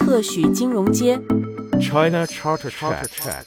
[0.00, 1.16] 特许金融街。
[1.78, 3.44] China Charter Chat。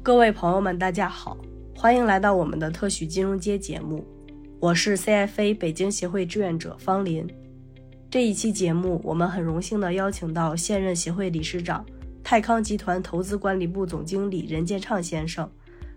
[0.00, 1.36] 各位朋友们，大家好，
[1.74, 4.06] 欢迎来到我们的特许金融街节目，
[4.60, 7.28] 我是 CFA 北京协会志愿者方林。
[8.08, 11.84] 这一期节目，我们很荣幸地邀请到现任协会理事长、
[12.22, 15.50] 泰康集团投资管理部总经理任建畅先生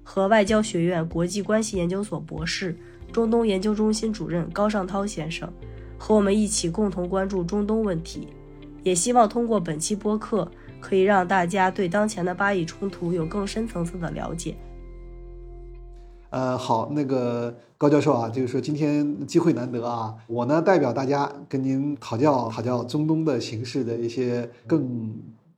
[0.04, 2.76] 和外交学院国际关系研究所博士、
[3.14, 5.48] 中东研究中心主任高尚涛先生，
[6.00, 8.30] 和我们一起共同关注中东问题。
[8.82, 10.50] 也希望通过本期播客，
[10.80, 14.56] 可以让大家对当前的巴以冲突有更深层次的了解。
[16.30, 25.14] 呃，好，那个高教授啊，就是说今天机会难得啊，我呢代表大家跟您讨教讨教中东的形势的一些更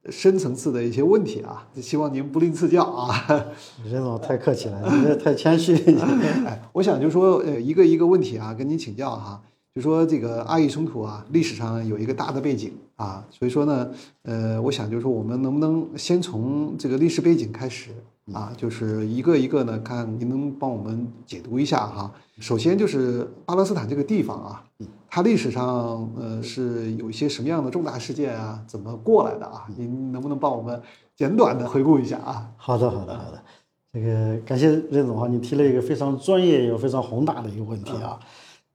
[0.09, 3.45] 深层次的一些问题啊，希望您不吝赐教啊。
[3.85, 5.75] 任总太客气了，您这太谦虚。
[6.45, 9.43] 哎， 我想就说呃一个一个问题啊，跟您请教哈。
[9.73, 13.89] 就说这个阿以冲突啊，历史上有一个大的背景啊，所以说呢，
[14.23, 17.91] 呃，我想就是说我们能不能先从这个历史背景开始
[18.33, 22.11] 啊，就是一个一个呢，看您能帮我们解读一下哈。
[22.39, 24.63] 首先就是巴勒斯坦这个地方啊，
[25.09, 29.65] 它历史上呃是有一些什么样的重大事件啊，怎么过来的啊？
[29.77, 30.81] 您能不能帮我们
[31.15, 32.51] 简短的回顾一下啊？
[32.57, 33.41] 好的，好的，好的。
[33.93, 38.19] 这个感谢任总哈，你提了一个非常专业又非常宏大的一个问题啊。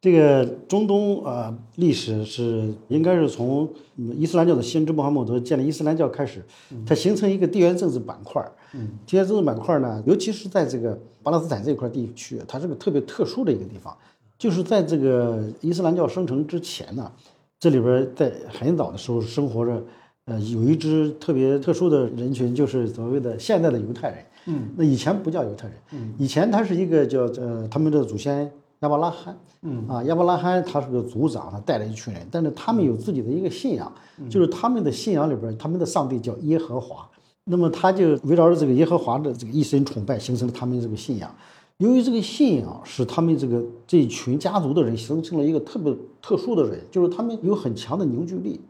[0.07, 6.41] 这个中东啊、呃，历史是应该是从伊斯兰教的先知穆罕默德建立伊斯兰教开始，
[6.87, 8.41] 它形成一个地缘政治板块。
[8.73, 13.93] 嗯，地缘政治板块呢，尤其是在这个巴勒斯坦这块地区，它是个特别特殊的一个地方。
[14.39, 17.11] 就是在这个伊斯兰教生成之前呢，
[17.59, 19.83] 这里边在很早的时候生活着，
[20.27, 24.19] 呃，有一支特别特殊的人群，就是所谓的现代的犹太人。
[24.45, 28.49] 嗯，那以前不叫犹太人，嗯，以前他是一个叫呃他们的祖先。
[28.81, 33.91] 亚伯拉罕，嗯啊，亚伯拉罕他是个族长，他带了一群人，但是他们有自己的一个信仰，
[34.29, 37.09] 就是他们的信仰里边，他们的上帝叫耶和华，
[37.45, 41.35] 那么他就围绕着这个耶和华的这个一神崇拜，形成了他们这个信仰。
[41.79, 48.61] 由于这个信仰使他们这个这一群家族的人形成了一个特别特殊的人，就是他们有很强的凝聚力，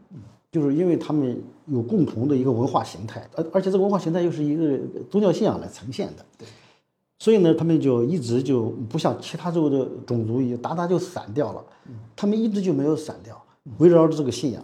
[0.51, 4.79] 就是因为他们有共同的一个文化形态，而而且这个文化形态又是一个
[5.09, 6.25] 宗教信仰来呈现的。
[6.37, 6.47] 对。
[7.19, 11.63] 所以呢，他们就一直就不像其他州的种族一样，达达就散掉了。
[12.15, 13.41] 他们一直就没有散掉，
[13.79, 14.63] 围绕着这个信仰。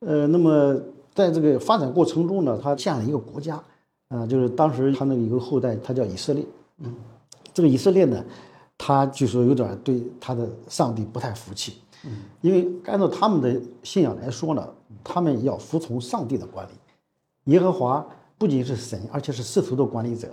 [0.00, 0.74] 呃，那么
[1.14, 3.62] 在这个发展过程中呢，他建了一个国家，
[4.08, 6.44] 啊，就是当时他那个一个后代，他叫以色列。
[6.78, 6.94] 嗯，
[7.52, 8.24] 这个以色列呢，
[8.78, 11.74] 他据说有点对他的上帝不太服气。
[12.04, 14.66] 嗯，因为按照他们的信仰来说呢，
[15.04, 17.52] 他们要服从上帝的管理。
[17.52, 18.04] 耶和华
[18.38, 20.28] 不仅是神，而且是世俗的管理者。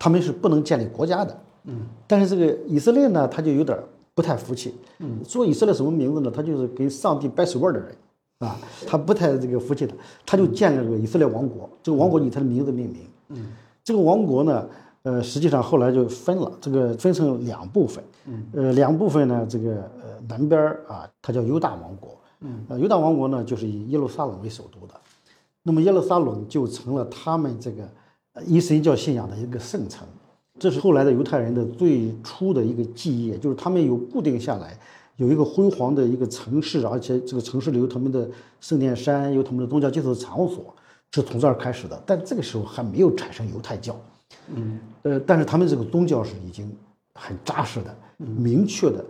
[0.00, 3.78] 他们是不能建立国家的，嗯，但是这个以色列呢，他就有点
[4.14, 6.30] 不太服气，嗯，说以色列什么名字呢？
[6.34, 7.94] 他就是给上帝掰手腕的人，
[8.38, 8.56] 啊，
[8.86, 9.94] 他不太这个服气的，
[10.24, 13.52] 他就建了这个以色列王国，这个王国以他的名字命名，嗯，
[13.84, 14.66] 这个王国呢，
[15.02, 20.58] 呃，实际上后来就分了，这个分成两部分，嗯，呃，两部分呢，这个呃南边
[20.88, 24.94] 啊，它叫犹大王国，嗯，呃，犹大王国呢，就是以耶路撒冷为首都的，
[25.62, 27.86] 那么耶路撒冷就成了他们这个。
[28.46, 30.06] 伊斯兰教信仰的一个圣城，
[30.58, 34.78] 这是后来的犹太人的最初的一个记忆，就是他们有固定下来，
[35.16, 38.28] 有一个辉煌的一个城市，而且这个城市里有他们的
[38.60, 40.74] 圣殿山，有他们的宗教祭祀场所，
[41.12, 42.02] 是从这儿开始的。
[42.06, 43.98] 但这个时候还没有产生犹太教，
[44.54, 46.70] 嗯，呃，但是他们这个宗教是已经
[47.14, 49.04] 很扎实的、明确的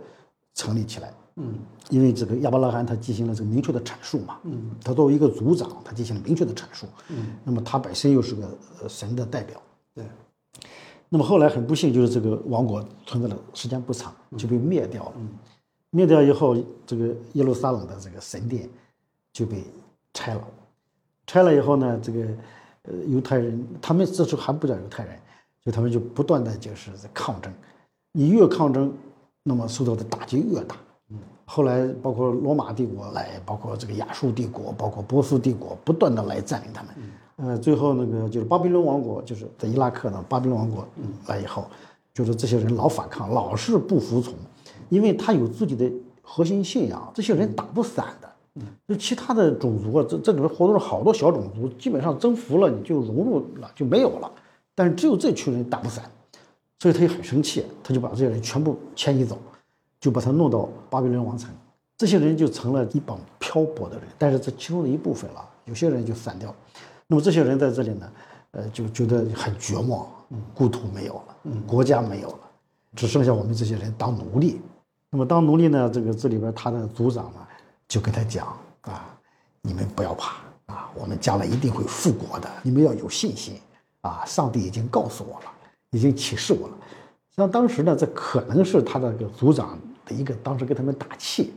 [0.55, 1.55] 成立起来，嗯，
[1.89, 9.61] 因为这个亚伯拉罕他进行了这个明确的阐述嘛，嗯，他作为一个族长，他进行了明确的阐述，嗯，那么他本身又是个神的代表，
[9.93, 10.05] 对。
[11.13, 15.13] 那么后来很不幸，就是这个王国存在了时间不长，就被灭掉了。
[15.89, 16.55] 灭掉以后，
[16.85, 18.69] 这个耶路撒冷的这个神殿
[19.33, 19.63] 就被
[20.13, 20.47] 拆了。
[21.27, 22.21] 拆了以后呢，这个
[22.83, 25.19] 呃犹太人，他们这时候还不叫犹太人，
[25.65, 27.53] 就他们就不断的就是在抗争。
[28.13, 28.93] 你越抗争，
[29.43, 30.77] 那么受到的打击越大。
[31.53, 36.93] 后来包括罗马帝国来，包括这个亚述帝国，包括波斯帝国，不断的来占领他们。
[37.35, 40.87] 呃，最后那个就是巴比伦王国，就是在伊拉克的巴比伦王国
[41.27, 41.65] 来以后，
[42.13, 44.33] 就是这些人老反抗，老是不服从，
[44.87, 48.63] 因为他有自己的核心信仰，这些人打不散的。
[48.87, 54.31] 就其他的种族啊，这这里边活动了好多小种族，基本上征服了你就融入了就没有了，
[54.73, 56.05] 但是只有这群人打不散，
[56.79, 59.37] 所以他也很生气，他就把这些人全部迁移走。
[60.01, 61.49] 就把他弄到巴比伦王城，
[61.95, 66.53] 这些人就成了一帮漂泊的人，但是这其中的一部分了，有些人就散掉。
[67.07, 68.11] 那么这些人在这里呢，
[68.51, 70.07] 呃，就觉得很绝望，
[70.55, 71.37] 故土没有了，
[71.67, 72.39] 国家没有了，
[72.95, 74.59] 只剩下我们这些人当奴隶。
[75.11, 77.47] 那么当奴隶呢，这个这里边他的族长呢，
[77.87, 78.47] 就跟他讲
[78.81, 79.15] 啊，
[79.61, 80.37] 你们不要怕
[80.73, 83.59] 啊，我们将来一定会复国的，你们要有信心
[84.01, 84.23] 啊！
[84.25, 85.51] 上帝已经告诉我了，
[85.91, 86.73] 已经启示我了。
[87.35, 89.77] 像当时呢，这可能是他的个族长
[90.11, 91.53] 一个当时给他们打气，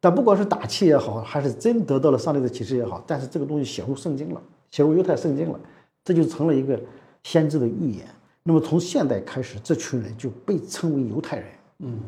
[0.00, 5.60] 但不管是打气也好，还是真得到了上帝的启示也好，但是这个东西写入圣经了，写入犹太圣经了，
[6.04, 6.80] 这就成了一个
[7.22, 8.06] 先知的预言。
[8.42, 11.46] 那么从现代开始，这群人就被称为犹太人，
[11.78, 11.98] 嗯，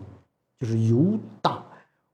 [0.58, 1.62] 就是犹大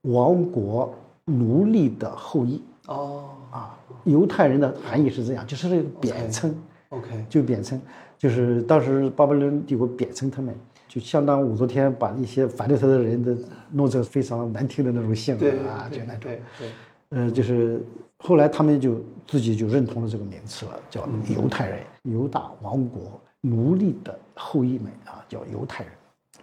[0.03, 0.94] 王国
[1.25, 3.79] 奴隶的后裔哦啊。
[4.05, 6.55] 犹太人的含义是这样，就是这个贬称。
[6.91, 7.81] ，OK，就贬称，
[8.19, 10.55] 就是当时巴比伦帝国贬称他们，
[10.93, 13.35] 就相当武则天把一些反对他的人的
[13.71, 16.71] 弄成非常难听的那种性格啊，就那种，对对，
[17.09, 17.83] 呃，就是
[18.19, 25.93] 后来他们就自己就认同了这个名词了，叫犹太人，犹大王国奴隶的后裔们啊，叫犹太人。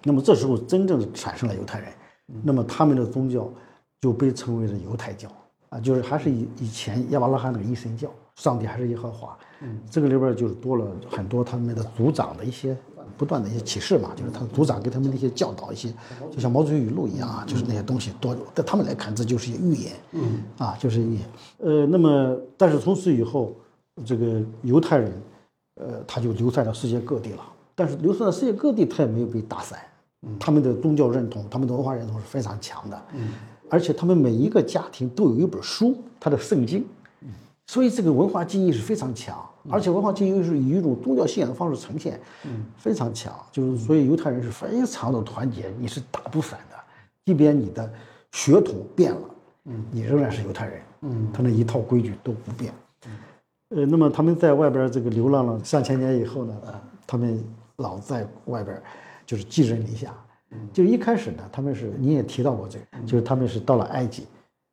[0.04, 1.90] 那么这时候真正的产生了犹太人，
[2.42, 3.48] 那么他们的宗教
[4.02, 5.30] 就被称为了犹太教
[5.70, 9.38] 啊，就是还是以以前亚伯拉罕那个一神教，上帝还是耶和华。
[9.62, 12.76] 嗯，这个里边就是多了很多他们的族长的一些
[13.18, 15.94] 不断的一些启示嘛，就是他族长给他们的一些教导，一些
[16.32, 19.92] 就像毛主席语录一样啊，就是那些东西多，在他们来看这就是一些预言。
[20.14, 20.22] 嗯，
[20.58, 21.24] 啊，就是预言。
[21.58, 23.54] 呃，那么但是从此以后，
[24.06, 25.12] 这个犹太人，
[25.76, 27.44] 呃，他就流散到世界各地了。
[27.76, 29.78] 但是流散到世界各地，他也没有被打散。
[30.40, 33.02] 他们的宗教认同，他们的文化认同是非常强的。
[33.14, 33.30] 嗯，
[33.70, 36.86] 而且他们每一个家庭都有一本书，他的圣经。
[37.70, 43.32] 所以这个文化记忆是非常强，而且文化记忆又是以一种宗教信仰的方式呈现，嗯，非常强。
[43.52, 46.76] 就是所以犹太人是非常的团结，你是打不散的，
[47.26, 47.88] 即便你的
[48.32, 49.22] 血统变了，
[49.66, 52.74] 嗯，你仍然是犹太人，嗯，他那一套规矩都不变。
[53.70, 56.58] 呃，那么他们在外边这个流浪了上千年以后呢，
[57.06, 57.40] 他们
[57.76, 58.82] 老在外边
[59.28, 60.12] 就是寄人篱下。
[60.74, 64.26] 就是一开始呢，他们是你也提到过这个，就是他们是到了埃及。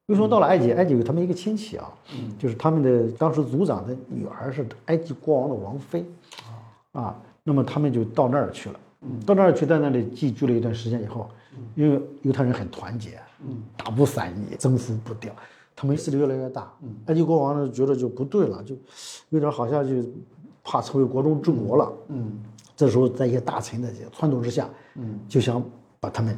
[0.07, 0.73] 为什么到了埃及？
[0.73, 1.93] 埃及有他们一个亲戚啊，
[2.39, 6.07] 就是他们的当时族长的女儿是埃及国王的王妃，
[6.93, 8.79] 啊，那么他们就到那儿去了。
[9.25, 11.29] 到那儿去，在那里寄居了一段时间以后，
[11.75, 13.21] 因为犹太人很团结，
[13.77, 15.33] 打不散你，征服不掉，
[15.75, 16.73] 他们势力越来越大。
[17.07, 18.77] 埃及国王呢觉得就不对了，就
[19.31, 20.09] 有点好像就
[20.63, 21.93] 怕成为国中之国了。
[22.09, 22.33] 嗯，
[22.77, 25.63] 这时候在一些大臣的这个撺掇之下，嗯，就想
[25.99, 26.37] 把他们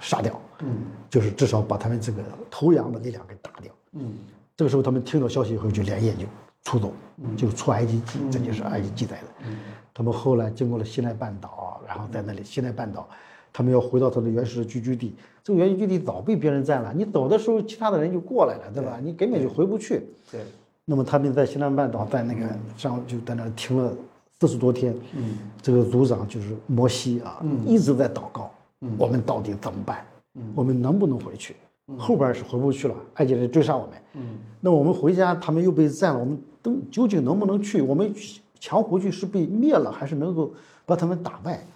[0.00, 0.40] 杀掉。
[0.62, 0.76] 嗯，
[1.08, 3.72] 就是至少把他们这个头羊的力量给打掉。
[3.92, 4.12] 嗯，
[4.56, 6.24] 这个时候他们听到消息以后，就连夜就
[6.64, 6.92] 出走，
[7.36, 9.48] 就出埃及记，这就是埃及记载的。
[9.92, 13.08] 他们后来经过了西奈半岛，然后在那里西奈半岛，
[13.52, 15.14] 他们要回到他的原始的聚居地。
[15.42, 18.98] 这个原始聚居地早被别人占了，你走的时候，其他的人就过来了，对吧？
[19.02, 20.06] 你根本就回不去。
[20.30, 20.40] 对，
[20.84, 22.46] 那么他们在西南半岛，在那个
[22.76, 23.92] 上就在那停了
[24.38, 24.94] 四十多天。
[25.16, 28.52] 嗯，这个族长就是摩西啊，一直在祷告。
[28.82, 30.04] 嗯，我们到底怎么办？
[30.34, 31.56] 嗯，我们能不能回去？
[31.98, 33.90] 后边是回不去了，埃及人追杀我们。
[34.14, 37.82] 嗯，那我们回家，他们又被占了，我们都究竟能不能去？
[37.82, 38.14] 我们
[38.60, 40.52] 强回去是被灭了，还是能够
[40.86, 41.66] 把他们打败？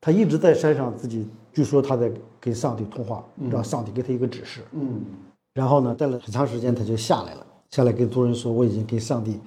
[0.00, 4.62] 他一直在山上，自己据说他在跟上帝通话，让上帝给他一个指示。
[4.72, 5.04] 嗯
[5.52, 9.38] 然后呢，待了很长时间，他就下来了，下来跟族人说，我已经跟上帝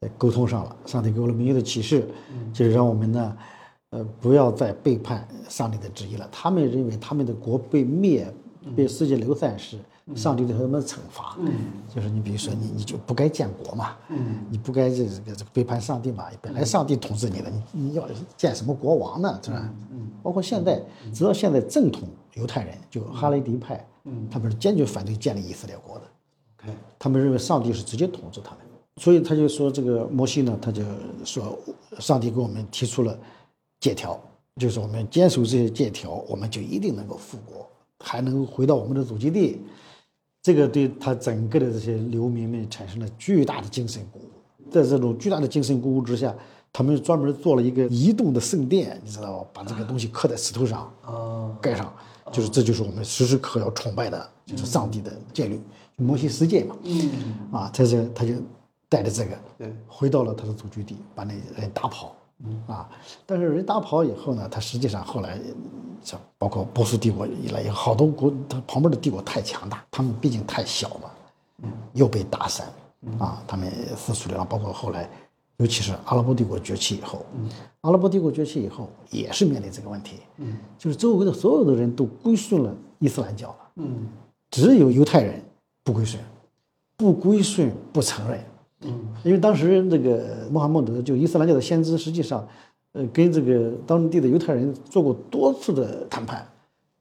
[0.00, 2.06] 呃沟通上了，上帝给我了明确的启示，
[2.52, 3.36] 就是让我们呢，
[3.90, 6.28] 呃，不要再背叛上帝的旨意了。
[6.30, 8.32] 他们认为他们的国被灭，
[8.76, 9.78] 被世界流散是
[10.14, 11.38] 上帝对他们的惩罚，
[11.94, 13.96] 就是你比如说你你就不该建国嘛，
[14.50, 19.38] 你不该这个这个背叛上帝嘛，本来上帝统治你的，你你要建什么国王呢？
[19.42, 19.72] 是吧？
[20.22, 20.82] 包括现在，
[21.14, 23.86] 直到现在正统犹太人就哈雷迪派，
[24.30, 26.72] 他们是坚决反对建立以色列国的。
[26.98, 28.58] 他们认为上帝是直接统治他们，
[28.96, 30.82] 所以他就说这个摩西呢，他就
[31.24, 31.58] 说
[31.98, 33.18] 上帝给我们提出了
[33.80, 34.20] 借条，
[34.56, 37.68] 就是我们坚守这些借条，我们就一定能够复国，
[38.00, 39.60] 还能回到我们的祖基地。
[40.40, 46.34] 这个对他整个的这些流民们产生了巨大的精神鼓舞，在这种巨大的精神鼓舞之下，
[46.72, 49.50] 他们专门做了一个移动的圣殿，你知道吧？
[49.52, 51.92] 把这个东西刻在石头上，啊，盖上，
[52.32, 55.60] 就是这就是我们时时刻要崇拜的，就是上帝的戒律，
[55.96, 56.76] 摩西十诫嘛。
[56.84, 57.10] 嗯，
[57.52, 58.34] 啊，他这他就
[58.88, 62.14] 带着这个，对，回到了他的祖居地，把那人打跑。
[62.66, 62.88] 啊，
[63.26, 65.40] 但是人打跑以后呢，他实际上后来，
[66.02, 71.14] 像包括波斯帝国以来，有好多国，他旁边的帝国太强大，他们毕竟太小了，
[71.62, 72.72] 嗯，又被打散，
[73.18, 75.10] 啊，他们四处流浪，包括后来，
[75.56, 77.26] 尤其是阿拉伯帝国崛起以后，
[77.80, 84.06] 阿拉伯帝国崛起以后也是面临这个问题，嗯，就是周围的所有的人都归顺了伊斯兰教了，嗯
[84.50, 85.42] 只有犹太人
[85.82, 86.22] 不归顺，
[86.96, 88.42] 不归顺不承认。
[88.82, 88.92] 嗯，
[89.24, 92.46] 因为当时这个穆罕默德就伊斯兰教的先知，实际上，
[92.92, 96.46] 呃，跟这个当地的犹太人做过多次的谈判，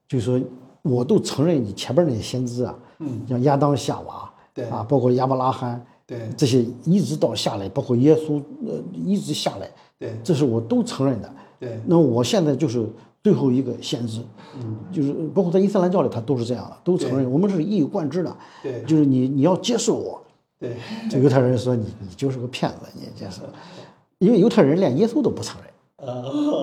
[0.07, 0.41] 就是说
[0.81, 6.29] 我都承认你前边那些先知啊，嗯，像亚当、夏娃，对啊，包括亚伯拉罕，对。
[6.35, 9.69] 这些一直到下来，包括耶稣，呃，一直下来，
[9.99, 10.17] 对。
[10.23, 11.31] 这是我都承认的。
[11.59, 11.79] 对。
[11.85, 12.83] 那我现在就是
[13.21, 14.21] 最后一个先知，
[14.59, 18.81] 嗯，就是包括在伊斯兰教里，他都是这样的，都承认我们是一以贯之的，对。
[18.87, 20.23] 就是你你要接受我。
[20.59, 20.75] 对。
[21.09, 23.41] 这犹太人说你你就是个骗子，你这是，
[24.19, 26.07] 因为犹太人连耶稣都不承认，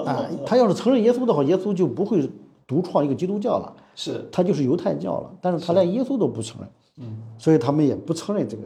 [0.04, 2.28] 啊，他要是承认耶稣的话，耶稣就不会
[2.66, 8.62] 独创一个基督教了，是他就是犹太教了，但是他连耶稣都不承认，嗯，所以他们也不承认这个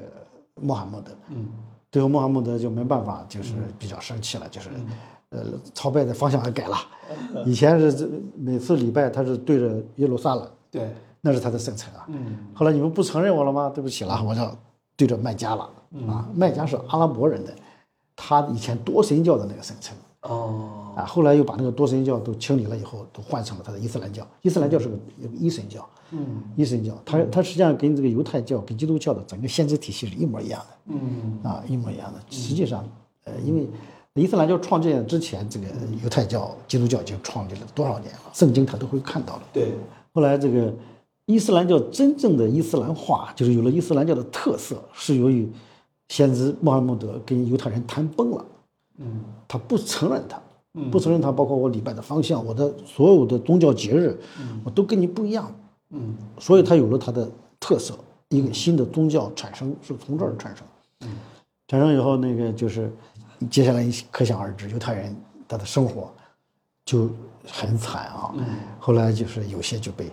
[0.61, 1.47] 穆罕默德，嗯，
[1.93, 4.71] 最后穆罕默德就没办法，就是比较生气了，就是，
[5.31, 5.45] 呃，
[5.75, 6.77] 朝拜的方向也改了，
[7.45, 10.91] 以前是这每次礼拜他是对着耶路撒冷，对。
[11.21, 12.39] 那是他的圣城啊，嗯。
[12.55, 13.69] 后来你们不承认我了吗？
[13.75, 14.57] 对不起了，我要
[14.99, 15.71] 对着麦加了
[16.07, 17.55] 啊，麦加是阿拉伯人的，
[18.15, 19.97] 他以前多神教的那个圣城。
[20.23, 24.27] 哦啊，后来又把那个多神教都清理了以后，都换成了他的伊斯兰教。
[24.43, 24.99] 伊斯兰教是个
[25.39, 32.19] 一神教，嗯一神教，它它实际上跟这个犹太教、跟基督教的整个先知体系是一模一样的嗯啊，一模一样的。
[32.29, 32.85] 实际上，
[33.25, 33.69] 呃，因为
[34.15, 35.67] 伊斯兰教创建之前，这个
[36.03, 39.43] 犹太教、基督教已经创立了多少年了，圣经他都会看到了。
[39.53, 39.73] 对
[40.13, 40.75] 后来这个
[41.29, 45.47] 伊斯兰教真正的伊斯兰化，就是有了伊斯兰教的特色，是由于
[46.09, 48.45] 先知穆罕默德跟犹太人谈崩了。
[48.97, 50.41] 嗯他不承认他，
[50.91, 54.19] 不承认他，包括我礼拜的方向，我的所有的宗教节日，
[54.65, 55.55] 我都跟你不一样，
[55.91, 57.31] 嗯所以他有了他的
[57.61, 57.95] 特色，
[58.31, 60.67] 一个新的宗教产生是从这儿产生，
[61.69, 62.91] 产生以后，那个就是
[63.51, 65.15] 接下来你可想而知，犹太人
[65.47, 66.11] 他的生活
[66.87, 67.11] 就
[67.47, 68.35] 很惨啊，
[68.81, 70.11] 后来就是有些就被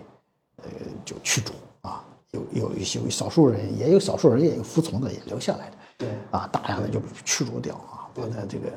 [0.66, 8.68] 呃就驱逐啊，有有一些有少数人，也有少数人也有服从的，也留下来的，对啊，大量的就被驱逐掉啊，把他这个，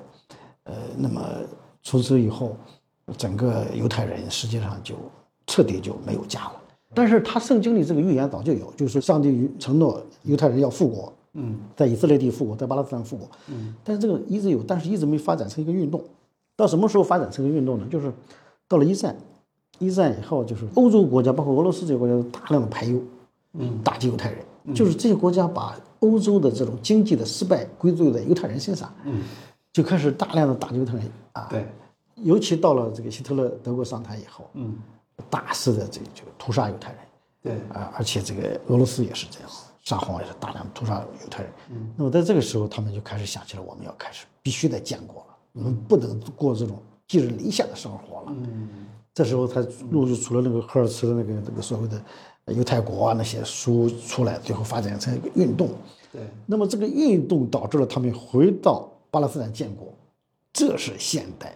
[0.63, 1.21] 呃，那么
[1.81, 2.55] 从此以后，
[3.17, 4.95] 整个犹太人实际上就
[5.47, 6.53] 彻底就没有家了。
[6.93, 16.03] 但是他圣经里这个预言早就有，就是上帝承诺犹太人要复国，嗯在以色列地复国，在巴勒斯坦复国，嗯，但是这个一直有，但是一直没发展成一个运动。
[16.55, 17.87] 到什么时候发展成一个运动呢？
[17.89, 18.11] 就是
[18.67, 19.15] 到了一战，
[19.79, 23.01] 一战以后，就是欧洲国家，包括俄罗斯这些国家，大量的排犹，
[23.53, 24.45] 嗯，打击犹太人，
[24.75, 29.23] 就是这些国家把欧洲的这种经济的失败归罪在犹太人身上，嗯，
[29.73, 31.65] 就开始大量的打击犹太人啊，对。
[32.15, 34.77] 尤其到了这个希特勒德国上台以后，嗯。
[35.29, 36.99] 大肆的这个就屠杀犹太人，
[37.43, 37.53] 对。
[37.77, 39.49] 啊，而且这个俄罗斯也是这样，
[39.81, 41.51] 沙皇也是大量屠杀犹太人。
[41.71, 48.27] 嗯，那么在这个时候，他们就开始想起了我们要开始必须得建国了，我们不能过这种寄人篱下的生活了。
[48.29, 48.69] 嗯
[49.19, 49.59] 这时候才
[49.91, 52.01] 陆续出了那个赫尔茨的那个那个所谓的
[52.55, 55.67] 犹太国啊那些书出来，最后发展成一个运动。
[56.09, 59.93] 对那么这个运动导致了他们回到巴勒斯坦建国，
[60.53, 61.53] 这是现代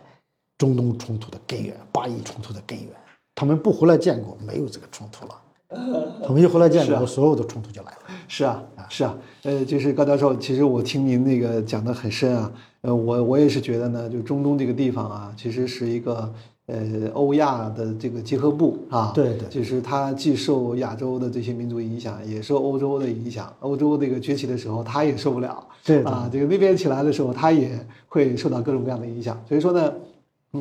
[0.57, 2.89] 中东冲突的根源，巴以冲突的根源。
[3.33, 5.39] 他们不回来建国，没有这个冲突了。
[6.27, 7.97] 他们一回来建国，所有的冲突就来了。
[8.27, 12.51] 是啊，是啊，呃，就是高教授，其实我听您那个讲的很深啊，
[12.81, 16.31] 呃，我我也是觉得呢，就中东这个地方啊，其实是一个
[16.67, 29.91] 呃欧亚的这个结合部啊，对对就是它既受亚洲的这些民族影响，也受欧洲的影响，欧洲这个崛起的时候，它也受不了，对啊，这个那边起来的时候，它也会受到各种各样的影响，所以说呢。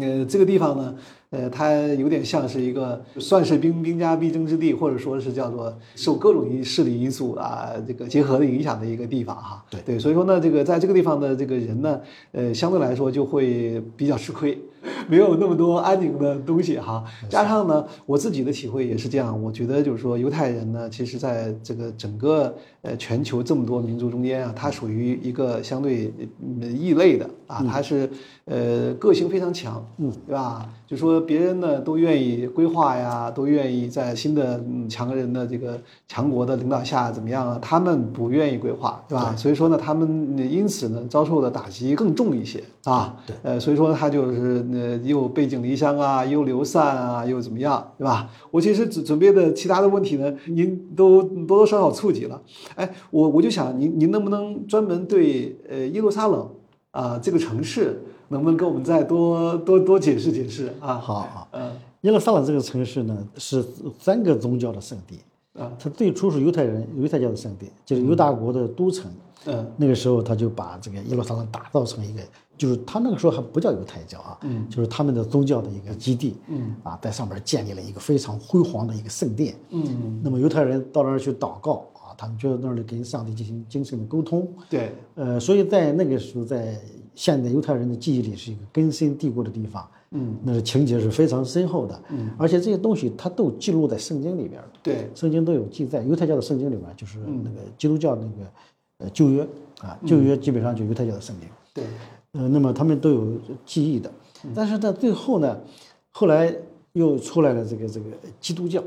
[0.01, 0.95] 呃，这个地方呢，
[1.29, 9.63] 呃，它有点像是一个算是兵兵家必争之地，或者说是叫做受各种因势力因素啊这个结合的影响的一个地方哈。
[9.69, 12.01] 对对，所以说呢，这个在这个地方的这个人呢，
[12.33, 14.59] 呃，相对来说就会比较吃亏，
[15.09, 17.05] 没有那么多安宁的东西哈。
[17.29, 28.09] 加上呢，我自己的体会也是这样，我觉得就是说犹太人呢，其实在这个整个呃全球这么多民族中间啊，他属于一个相对嗯异类的啊，他是
[28.45, 30.69] 呃个性非常强，嗯，对吧？
[30.93, 37.59] 就说别人呢都愿意规划呀，都愿意在新的嗯强人的这个强国的领导下怎么样啊？
[37.63, 39.35] 他们不愿意规划，对吧？
[39.35, 43.17] 所以说呢，他们因此呢遭受的打击更重一些啊。
[43.27, 48.29] 对，呃，所以说他就是呃又背井离乡啊，又流散啊，又怎么样，对吧？
[48.51, 52.43] 我其实准准备的其他的问题呢，您都多多少少触及了。
[52.75, 56.47] 哎，我我就想您您能不能专门对呃耶路撒冷
[56.91, 58.03] 啊、这个城市，
[58.33, 60.95] 能不能跟我们再多多多解释解释啊？
[60.95, 61.73] 好好，嗯
[62.03, 63.65] 耶路撒冷这个城市呢，是
[64.01, 65.19] 三个宗教的圣地。
[65.61, 69.11] 啊它最初是犹太人犹太教的圣地，就是犹大国的都城。
[69.45, 72.23] 嗯那个时候他就把这个耶路撒冷打造成一个，
[72.57, 79.55] 就是他那个时候还不叫犹太教啊，嗯就是他们的宗教的一个基地，嗯啊，在上面建立了一个非常辉煌的一个圣殿。
[79.71, 84.49] 嗯，那么犹太人到那儿去祷告啊，他们就在那里跟上帝进行精神的沟通。
[84.71, 86.79] 对，呃，所以在那个时候，在
[87.15, 96.03] 现代犹太人的记忆里是一个根深蒂固的地方，嗯，那是情节是非常深厚的，嗯，而且这些东西它都记录在圣经里边儿，对，圣经都有记载。
[96.03, 98.53] 犹太教的圣经里边就是那个基督教那个
[98.99, 99.47] 呃旧约
[99.81, 101.85] 啊，旧约基本上就犹太教的圣经，对，
[102.33, 104.11] 呃，那么他们都有记忆的，
[104.55, 105.59] 但是呢，最后呢，
[106.11, 106.55] 后来
[106.93, 108.07] 又出来了这个这个
[108.41, 108.83] 基督教，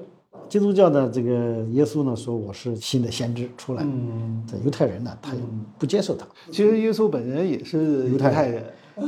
[0.47, 5.39] 基督教的这个耶稣呢说我是新的先知出来，嗯，这犹太人呢他又
[5.77, 8.63] 不接受他，其实耶稣本人也是犹太太人，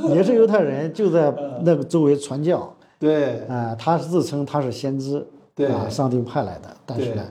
[0.09, 5.25] 也是犹太人，就在那个周围传教，对，啊、他自称他是先知，
[5.55, 5.67] 对。
[5.67, 7.23] 啊，上帝派来的，但是呢，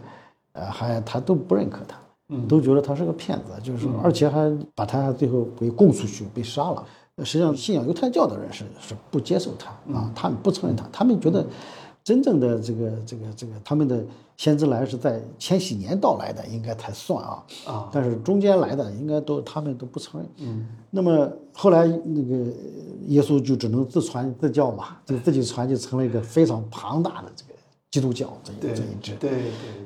[0.52, 1.96] 呃，还他都不认可他，
[2.28, 2.46] 嗯。
[2.46, 6.84] 都觉得他是个骗子，就是说，而且还把他最后给供出去，被杀了。
[7.24, 9.94] 实际上，信仰犹太教的人是是不接受他嗯。
[9.94, 11.44] 啊，他们不承认他，他们觉得
[12.06, 14.00] 真正的这个这个这个他们的
[14.36, 20.30] 先知来是在千禧年到来的，应该才算啊啊但是中间来的应该都他们都不承认。
[20.36, 22.52] 嗯，那么后来那个
[23.08, 27.58] 耶稣就只能自传自教嘛，就自己传，就成了一个非常庞大的这个
[27.90, 29.12] 基督教这一这一支。
[29.18, 29.40] 对对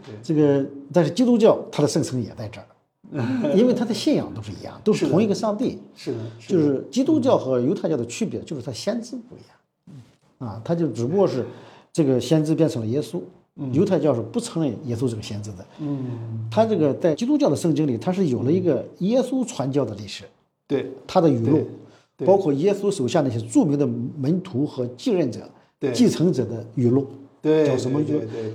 [0.05, 5.79] 对，这个但是基督教它的圣城也在这儿，因为它的信仰都是一样，都是同一个上帝。
[5.97, 11.47] 是的，是的就是基督教和犹太教的区别，就是它先知不一样，啊，他就只不过是
[11.93, 13.21] 这个先知变成了耶稣，
[13.73, 20.25] 犹太教是不承认耶稣这个先知的，嗯，他这个在基督教的圣经里，他是有了一个耶稣传教的历史，
[20.67, 20.91] 对。
[21.07, 21.67] 他的语录，
[22.17, 22.27] 对。
[22.27, 25.41] 包括耶稣手下那些著名的门徒和继任者、
[25.79, 25.93] 对。
[25.93, 27.07] 继承者的语录，
[27.43, 28.01] 对叫什么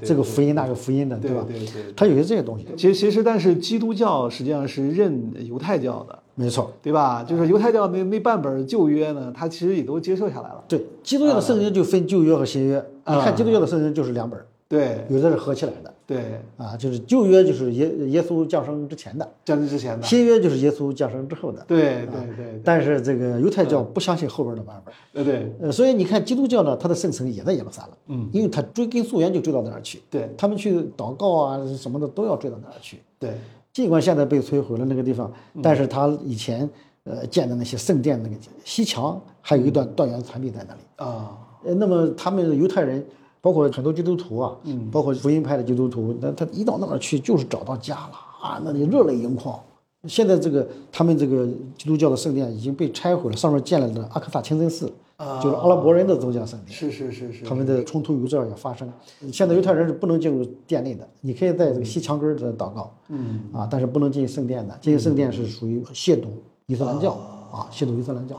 [0.01, 1.44] 这个福音那个福音的，对吧？
[1.48, 1.94] 对对对。
[1.96, 6.72] 它有些这些东西，其实其实，但是基督教实际上是认犹太教的，没错。
[6.82, 7.24] 对吧？
[7.24, 10.63] 就是犹太教那那半本旧约呢，他其实也都接受下来了。
[10.68, 15.94] 对，基督教的圣经就分旧约和新约，啊你看基督教的圣经就是两本儿，对有的是合起来的。
[16.08, 20.06] 对，啊，就是旧约就是耶耶稣降生之前的，降生之前的。
[20.06, 21.64] 新约就是耶稣降生之后的。
[21.68, 33.00] 对对对但是这个犹太教不相信后边的版本，对对呃，所以你看基督教呢，它的圣城也在耶路撒冷，嗯，因为它追根溯源就追到那儿去，对他们去祷告啊什么的都要追到那儿去。
[33.18, 33.32] 对
[33.74, 35.34] 尽管现在被摧毁了那个地方，
[35.64, 36.70] 但是他以前
[37.06, 40.79] 呃建的那些圣殿那个西墙还有一段断垣残壁在那里。
[40.98, 41.38] 啊，呃，
[41.74, 43.04] 那么他们犹太人，
[43.42, 49.60] 包括很多基督徒啊，嗯，包括福音派的基督徒，那他一到那儿去就是找到家了啊，那里热泪盈眶。
[50.08, 54.86] 现在这个他们这个基督教的圣殿已经被拆毁了，上面建了的阿克萨清真寺，
[55.42, 56.78] 就是阿拉伯人的宗教圣殿。
[56.78, 58.88] 是是是是，他们的冲突有这儿也发生。
[59.34, 64.78] 现在犹太人是不能进入殿内的，你可以在这个西墙根儿这祷告，嗯啊，但是不能进圣殿的。
[64.80, 66.25] 进圣殿是属于亵渎
[66.68, 67.14] 伊斯兰教
[67.51, 68.36] 啊，亵渎伊斯兰教，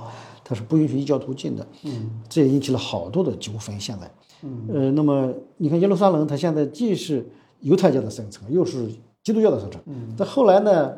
[0.48, 1.66] 它是不允许异教徒进的。
[1.82, 3.78] 嗯，这也引起了好多的纠纷。
[3.80, 4.08] 现在，
[4.44, 7.26] 嗯呃，那么你看耶路撒冷，它现在既是
[7.62, 8.86] 犹太教的圣城，又是
[9.24, 9.82] 基督教的圣城。
[9.86, 10.92] 嗯，但后来呢，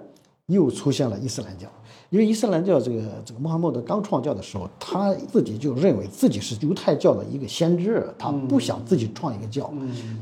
[0.48, 1.66] 又出现了伊斯兰教。
[2.10, 9.70] 因为伊斯兰教这个这个穆罕默德刚创教的时候，他自己就认为自己是犹太教的一个先知，他不想自己创一个教，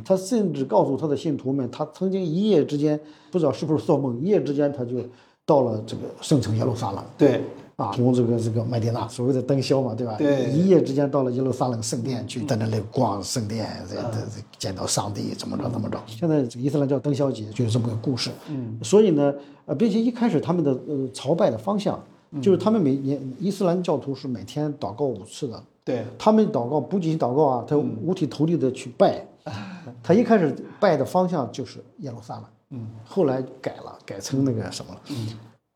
[0.04, 2.98] 他甚至告诉他的信徒们，他曾经一夜之间
[3.30, 4.96] 不知道是不是做梦，一夜之间他就
[5.44, 7.40] 到了这个圣城耶路撒冷，对
[7.76, 10.16] 啊，从这个这个麦地那所谓的灯宵嘛，对吧？
[10.16, 16.02] 对一夜之间到了耶路撒冷圣殿去，在那里逛圣殿，这这这见到上帝，怎么着怎么着。
[16.06, 18.30] 现在这个伊斯兰教灯宵节就是这么个故事。
[18.48, 19.34] 嗯，所以呢，
[19.66, 22.02] 呃，并且一开始他们的呃朝拜的方向，
[22.40, 25.62] 就是他们每年伊斯兰教徒是每天祷告五次的。
[25.84, 29.24] 对他们祷告不仅仅祷告啊，他五体投地的去拜。
[30.02, 35.28] 他一开始拜的方向就是耶路撒冷，嗯，后来改了，改成那个什么了，嗯，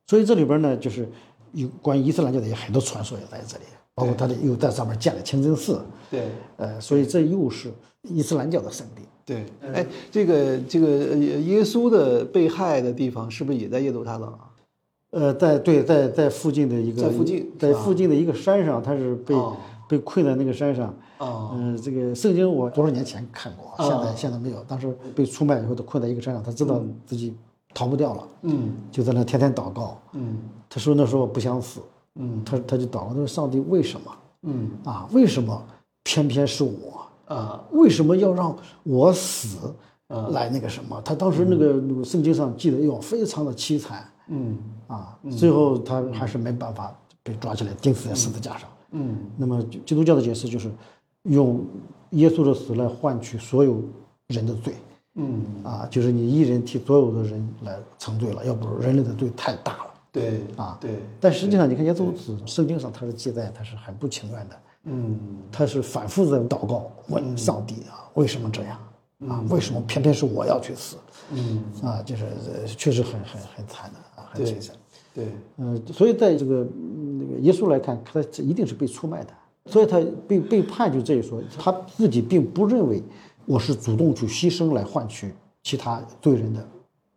[0.08, 1.08] 所以这里边呢，就是
[1.52, 9.02] 有关于伊斯兰教的也很多传说也在这里，包括他的又在上面建了清真寺，对呃，所以这又是伊斯兰教的圣地。
[9.24, 14.50] 对，哎，这个这个呃耶稣的被害的地方是不是也在耶路撒冷啊？
[15.10, 19.56] 呃，在对，在在附近的一个，在附近在附近的一个山上，他是被、哦
[19.90, 20.94] 被困在那个山上。
[21.18, 24.62] 哦嗯、这个圣经我多少年前看过，现在现在没有。
[24.68, 27.34] 当时被出卖以后，他困在一个山上，他知道自己
[27.74, 28.72] 逃不掉了，嗯。
[28.90, 29.98] 就在那天天祷告。
[30.12, 30.36] 嗯。
[30.68, 31.80] 他说那时候我不想死，
[32.16, 32.42] 嗯。
[32.44, 34.12] 他他就祷告，他说上帝为什么？
[34.42, 34.70] 嗯。
[34.84, 35.08] 啊？
[35.12, 35.62] 为什么
[36.02, 37.06] 偏偏是我？
[37.34, 37.62] 啊。
[37.72, 39.72] 为什么要让我死
[40.30, 41.00] 来那个什么？
[41.04, 44.04] 他当时那个圣经上记得哟，非常的凄惨。
[44.28, 44.58] 嗯。
[44.86, 45.18] 啊。
[45.30, 48.68] 最后他还是没办法被抓起来钉死在十字架上。
[48.92, 49.16] 嗯。
[49.36, 50.70] 那么基督教的解释就是
[51.24, 51.64] 用
[52.10, 53.80] 耶稣的死来换取所有
[54.28, 54.74] 人的罪
[55.20, 59.90] 嗯，啊，就是你一人替所有的人来承罪了，要不人类的罪太大了。
[60.12, 65.18] 对啊对，但实际上，你看耶稣死，圣经上他是记载他是很不情愿的，嗯
[65.52, 68.78] 他是反复在祷告，问上帝啊，为什么这样
[69.28, 69.44] 啊？
[69.50, 70.96] 为什么偏偏是我要去死？
[71.32, 74.74] 嗯啊，就是呃确实很很很惨的啊，很惨。
[75.14, 75.26] 对
[75.58, 79.30] 嗯，所以在这个嗯那个耶稣来看，他这一定是被出卖的
[79.66, 83.00] 所以他被被判就这一说，他自己并不认为
[83.46, 86.66] 我是主动去牺牲来换取其他罪人的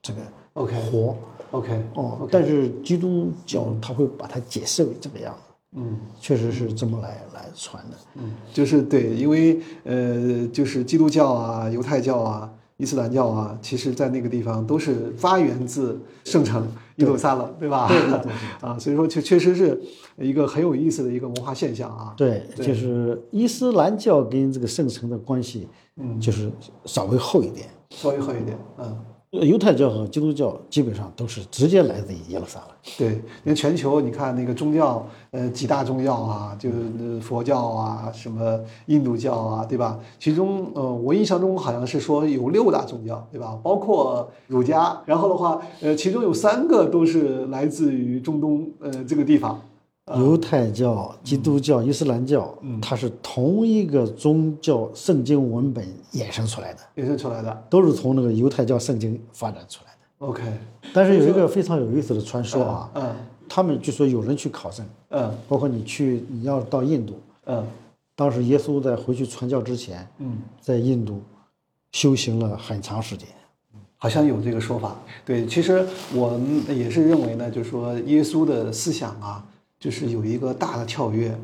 [0.02, 0.22] 这个
[0.54, 1.16] OK 活
[1.52, 6.00] OK 哦，但是基督教他会把它解释为这个样子，嗯。
[6.20, 7.98] 确实是这么来来传的。
[8.16, 17.88] 嗯就是对，因为呃，就是基督教啊、犹太教啊、伊斯兰教啊，其实在那个地方都是发源自圣城耶路撒冷，对吧？
[17.88, 19.80] 对对对 啊，所以说确确实是
[20.18, 22.14] 一个很有意思的一个文化现象啊。
[22.16, 26.52] 对，就是伊斯兰教跟这个圣城的关系，嗯，就是
[26.86, 27.68] 稍微厚一点。
[27.90, 28.98] 稍微厚一点，嗯。
[29.42, 32.70] 犹太教和基督教基本上都是直接来自于耶路撒冷。
[32.98, 40.00] 对，因为全球你看那个宗教，呃，几大宗教啊，就是佛教啊，什么印度教啊，对吧？
[40.20, 43.58] 其中，呃，我印象中好像是说有六大宗教，对吧？
[43.64, 49.60] 包括儒家，然后的话，呃，其中有三个都是来自于中东，呃，这个地方。
[50.18, 57.64] 犹太教、基督教、伊斯兰教，它是同一个宗教圣经文本衍生出来的，衍生出来的。
[57.70, 60.28] 都是从那个犹太教圣经发展出来的。
[60.28, 60.42] OK，
[60.94, 63.16] 但是有一个非常有意思的传说啊，嗯
[63.48, 67.66] 他们据说有人去考证，嗯包括你去你要到印度，嗯
[68.16, 71.22] 当时耶稣在回去传教之前，嗯，在印度
[71.94, 73.28] 修行了很长时间。
[73.98, 74.98] 好像有这个说法。
[75.26, 79.46] 对，其实我们也是认为呢，就是说耶稣的思想啊，
[79.84, 81.38] 就是有一个大的跳跃，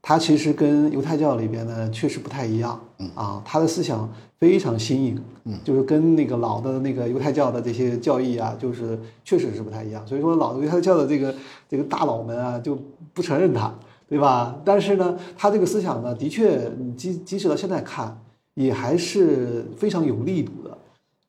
[0.00, 2.80] 他其实跟犹太教里边呢确实不太一样，
[3.14, 10.06] 啊，他的思想非常新颖，嗯，就是跟那个老的那个犹太教的这些教义啊，就是确实是不太一样。
[10.06, 11.34] 所以说老的犹太教的这个
[11.68, 12.78] 这个大佬们啊就
[13.12, 13.70] 不承认他，
[14.08, 14.58] 对吧？
[14.64, 18.18] 但是呢，他这个思想呢，的确，即即使到现在看，
[18.54, 20.78] 也还是非常有力度的。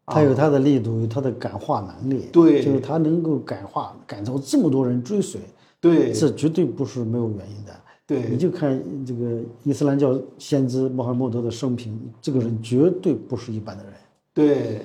[0.06, 5.41] 他有他的力度，有他的感化能力，对就是他能够感化，感召这么多人追随，
[5.83, 7.73] 对，这绝对不是没有原因的。
[8.05, 13.93] 对你就看这个伊斯兰教先知穆罕默德的生平，这个人绝对不是一般的人。
[14.33, 14.81] 对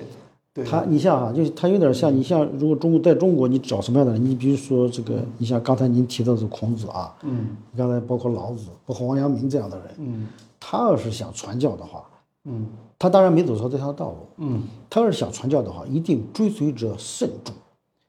[0.53, 4.25] 对，他，你像哈，就是他有点像你像，如果中国在中国，你找什么样的人？
[4.25, 10.27] 你比如说这个，你像刚才您提到的孔子啊，嗯刚才包括老子，包括王阳明这样的人，嗯
[10.59, 12.03] 他要是想传教的话，
[12.43, 14.17] 嗯他当然没走上这条道路。
[14.37, 17.55] 嗯他要是想传教的话，一定追随者慎重，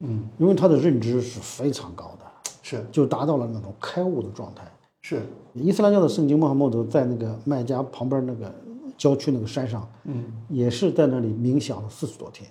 [0.00, 2.24] 嗯，因为他的认知是非常高的，
[2.70, 4.64] 是就达到了那种开悟的状态。
[5.02, 5.22] 是，
[5.54, 8.52] 伊斯兰教的圣经穆罕默德在那个麦加旁边那个
[8.96, 12.48] 郊区那个山上，嗯也是在那里冥想了四十多天，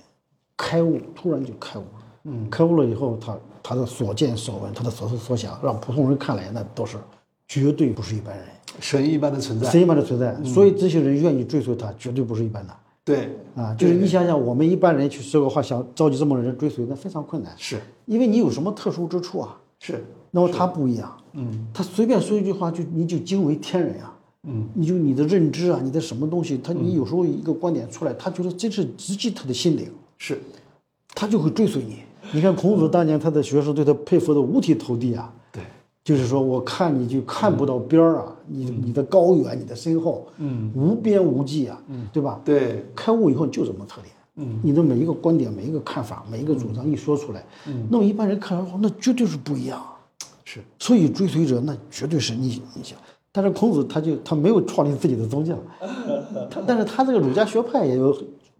[0.57, 2.05] 开悟，突然就开悟了。
[2.23, 6.97] 嗯，开悟了以后，他他的所见所闻，他的所思所想，让普通人看来那都是
[7.47, 8.45] 绝对不是一般人，
[8.79, 10.35] 神一般的存在，神一般的存在。
[10.43, 13.73] 所以这些人愿意追随他，绝对不是一般的对啊！
[13.75, 19.57] 就是你想想，我们一般人去说个话，想召集这么多人追随，那非常困难，是因为你有什么特殊之处啊？
[19.79, 21.67] 是，那么他不一样，嗯。
[21.73, 24.15] 他随便说一句话就你就惊为天人啊！
[24.43, 30.39] 嗯，你就你的认知啊，你的什么东西，他你有时候一个观点出来，他觉得这是直击他的心灵，是。
[31.15, 31.97] 他就会追随你。
[32.31, 35.63] 你看孔子当年他的学生对他佩服的五体投地啊，对，
[36.03, 40.71] 就是说我看你就看不到边儿啊，你你的高远，你的深厚，嗯。
[40.75, 42.07] 无边无际啊，嗯。
[42.13, 42.39] 对吧？
[42.45, 42.85] 对。
[42.95, 49.77] 开悟以后就这么特点，嗯，你的每一个观点、每一个看法、每一个主张一说出来，嗯，那么一般人看来说那绝对是不一样。
[49.79, 49.95] 啊。
[50.45, 52.97] 是所以追随者那绝对是你你想，
[53.31, 55.55] 但是孔子他就他没有创立自己的宗教，
[56.49, 58.11] 他但是他这个儒家学派也有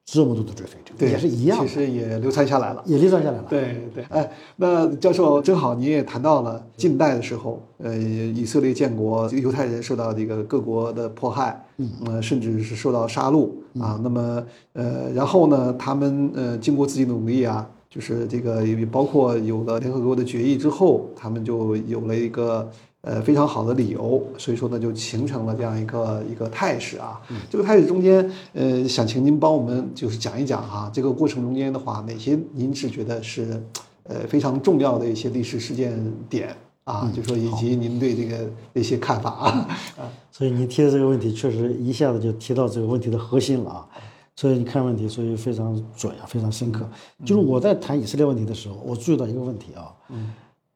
[0.05, 2.81] 这么多的追随者，对，也是一样，其实也流传下来了。
[2.85, 3.45] 也流传下来了。
[3.49, 13.99] 对对，哎，那教授正好你也谈到了近代的时候，呃，以色列建国，这个犹太人受到这个各国的迫害，嗯，呃，甚至是受到杀戮啊。
[14.03, 22.69] 那么，呃，然后呢，他们呃经过自己努力啊，就是这个也包括有了联合国的决议之后，他们就有了一个。
[23.01, 27.21] 呃，非常好的理由，所以说呢，就形成了这样一个一个态势啊。
[27.49, 33.63] 这个态势中间，呃，想请您帮我们就是讲一讲哈、这个过程中间的话，哪些您是觉得是
[34.03, 35.97] 呃非常重要的一些历史事件
[36.29, 37.09] 点啊？
[37.15, 38.38] 就说以及您对这个
[38.73, 39.67] 的一些看法啊。
[40.29, 43.88] 所以您提的这个问题，确实一下子就提到这个问题的核心了啊。
[44.35, 46.85] 所以你看问题，所以非常准啊，非常深刻。
[47.25, 50.31] 就是我在谈以色列问题的时候，我注意到一个问题啊，嗯，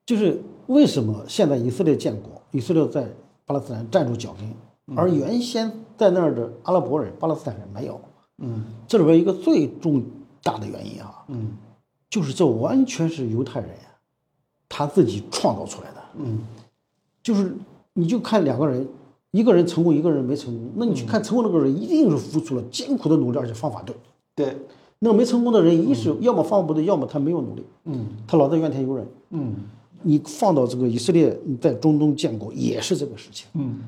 [0.05, 3.07] 就是为什么现在以色列建国，以色列在
[3.45, 7.99] 巴勒斯坦站住脚跟，而原先在那儿的阿拉伯人、巴勒斯坦人没有？
[8.37, 8.63] 嗯。
[8.87, 10.03] 这里边一个最重
[10.41, 11.51] 大的原因啊，嗯。
[12.09, 13.69] 就是这完全是犹太人，
[14.69, 16.01] 他自己创造出来的。
[16.17, 16.39] 嗯。
[17.21, 17.55] 就是
[17.93, 18.87] 你就看两个人，
[19.31, 23.95] 一个人成功，一个人没成功，那你去看成功那个人，一定是付出了艰苦的努力，而且方法对。
[24.35, 24.57] 对，
[24.99, 28.07] 那个没成功的人，一是要么方法不对，要么他没有努力，嗯。
[28.27, 29.07] 他老在怨天尤人。
[29.31, 29.55] 嗯
[30.03, 33.79] 你放到这个以色列在中东建国也是这个事情，嗯。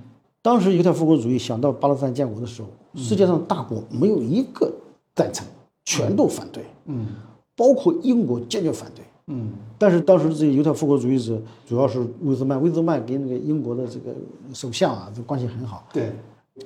[0.41, 4.71] 当时犹太复国主义想到巴勒斯坦建国的时候，世界上大国没有一个
[5.15, 5.45] 赞成，
[5.85, 7.07] 全都反对，嗯。
[7.55, 9.03] 包括英国坚决反对。
[9.27, 9.49] 嗯。
[9.77, 14.13] 但是当时这些犹太复国主义者主要是魏兹曼，魏兹曼跟那个英国的这个
[14.53, 16.11] 首相啊，这关系很好，对，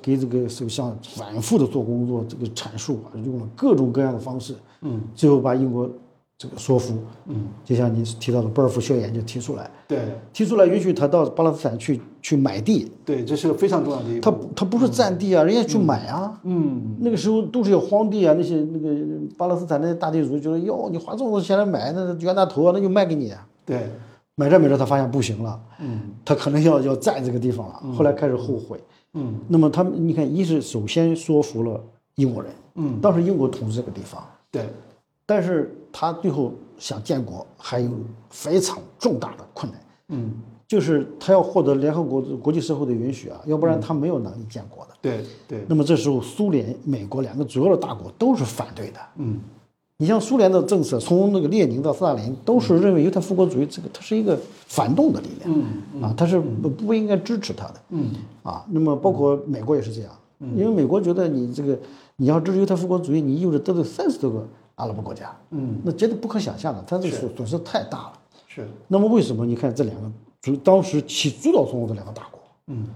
[0.02, 5.00] 给这个首相反复的做工作，这个阐述啊，用了各种各样的方式，嗯。
[5.14, 5.88] 最后把英国
[6.40, 6.94] 这个说服，
[7.26, 9.98] 嗯，就像你提到的波尔夫宣言就提出来，对
[10.32, 14.20] 提出来允许他到巴勒斯坦去去买地，对，这是个非常重要的一步。
[14.22, 16.40] 他他不是占地啊，人家去买啊。
[16.44, 18.88] 嗯那个时候都是要荒地啊，那些那个
[19.36, 23.46] 巴勒斯坦那些大地主觉得哟，你花这么多钱来买，那冤大头啊，那就卖给你啊。
[23.66, 23.90] 对，
[24.34, 27.94] 买着买着，他发现不行了，嗯他可能要要占这个地方了。
[27.94, 28.80] 后来开始后悔。
[29.12, 31.78] 嗯那么他们，你看，一是首先说服了
[32.14, 34.64] 英国人，嗯，当时英国统治这个地方，对，
[35.30, 37.90] 但是他最后想建国还有
[38.30, 40.32] 非常重大的困难，嗯。
[40.66, 44.90] 就是他要获得联合国国际社会的允许啊，要不然他没有能力建国的。
[45.00, 49.00] 对对，那么这时候，苏联、美国两个主要的大国都是反对的。
[49.18, 49.38] 嗯。
[49.98, 55.64] 你像苏联的政策，从那个列宁到斯大林，都是认为犹太复国主义这个它是一个反动的力量，
[55.94, 58.10] 嗯啊，他是不不应该支持他的，嗯。
[58.42, 60.10] 啊，那么包括美国也是这样，
[60.56, 61.78] 因为美国觉得你这个
[62.16, 64.46] 你要支持犹太复国主义，你意味着得罪三十多个
[64.80, 68.12] 阿拉伯国家，嗯，那绝对不可想象的，它这个损损失太大了。
[68.48, 72.88] 是，那么为什么你看这两个主当时起主导作用的两个大国，嗯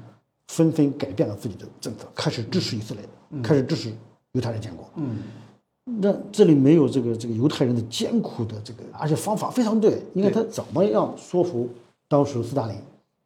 [0.49, 3.05] 纷纷改变了自己的政策，开始支持以色列，
[3.43, 3.93] 开始支持
[4.33, 4.89] 犹太人建国。
[4.97, 5.19] 嗯
[6.01, 10.03] 那这里没有这个这个犹太人的艰苦的这个，而且方法非常对。
[10.15, 11.69] 你看他怎么样说服
[12.09, 12.75] 当时斯大林？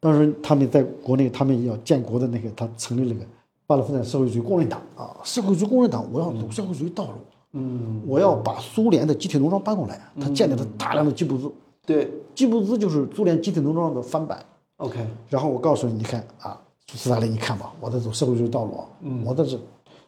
[0.01, 3.25] 当时他们在国内，他们要建国的那个，他成立了个
[3.65, 7.13] 巴勒斯坦社会主义工人党啊，社会主义工人党，我要走社会主义道路，
[7.53, 10.01] 嗯，我要把苏联的集体农庄搬过来。
[10.21, 11.51] 他建立了大量的基布兹，
[11.87, 14.45] 对基布兹就是苏联集体农庄的翻版。
[14.77, 16.61] ，OK，然后我告诉你，你看啊，
[16.93, 18.85] 斯大林，你看吧，我在走社会主义道路，
[19.25, 19.59] 我在这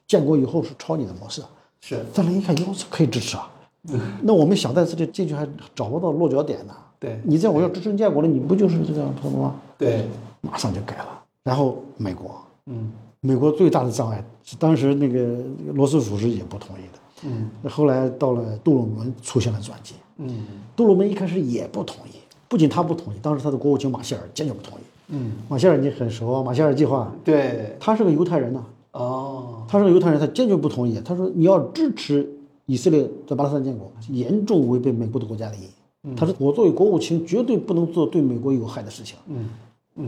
[0.06, 1.42] 建国以后是抄你的模式。
[1.80, 3.50] 是，斯大林一看，哟，这可以支持啊。
[4.22, 6.74] 那我们小在这里进去还找不到落脚点呢。
[6.98, 9.54] 对你这样我要支持建国了，你不就是这样说的吗？
[9.78, 10.06] 对，
[10.42, 11.22] 马上就改了。
[11.42, 12.34] 然后美国，
[12.66, 16.98] 嗯美国最大的障碍是当时那个罗斯福是也不同意的。
[17.24, 17.48] 嗯。
[17.62, 20.44] 那后来到了杜鲁门出现了转机，嗯。
[20.76, 22.12] 杜鲁门一开始也不同意，
[22.48, 24.82] 不仅他不同意，当时他的国务卿马歇尔坚决不同意。
[25.08, 31.00] 嗯，马歇尔你很熟啊，马歇尔计划，对，他是个犹太人呐、哦，他是个犹太人，他坚决不同意。
[31.04, 32.28] 他说：“你要支持
[32.66, 35.68] 以色列在巴勒斯坦建国，严重违背美国的国家利益。”
[36.16, 39.48] 他说：“我作为国务卿，绝对不能做对美国有害的事情。”嗯。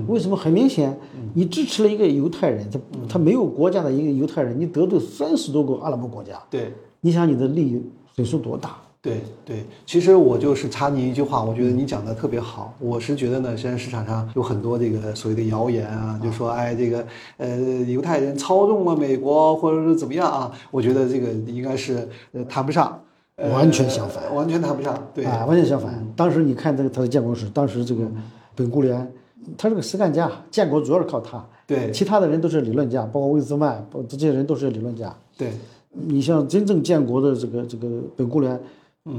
[0.06, 0.34] 为什么？
[0.34, 0.96] 很明显，
[1.34, 6.72] 你支持了一个犹太人，他他没有国家的一个犹太人，你得罪三十多个阿拉伯国家，对。
[7.04, 7.82] 你想你的利益
[8.14, 8.76] 损失多大？
[9.00, 12.72] 对对，其实我就是插你一句话，我觉得你讲的特别好。
[12.78, 17.04] 我是觉得呢，现在市场上有很多这个所谓的谣言啊，就说哎，这个
[17.36, 20.52] 呃犹太人操纵了美国，或者是怎么样啊？
[20.70, 23.02] 我觉得这个应该是呃谈不上，
[23.34, 24.96] 呃完全相反完全谈不上。
[25.12, 25.92] 对，啊，完全相反。
[26.14, 28.08] 当时你看这个他的建国史，当时这个
[28.54, 29.10] 本固里安，
[29.58, 35.12] 他是个实干家，建国主要是靠他，对其他的人都是理论家，包括魏兹曼，这些人都是理论家。
[35.36, 35.50] 对，
[35.92, 38.60] 你像真正建国的这个这个本古里安，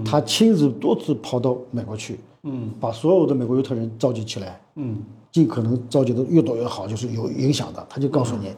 [0.04, 2.70] 他亲自多次跑到美国去，嗯。
[2.80, 4.98] 把所有的美国犹太人召集起来，嗯。
[5.32, 8.50] 尽可能召集的越多越好，就是有影响的，他就告诉你，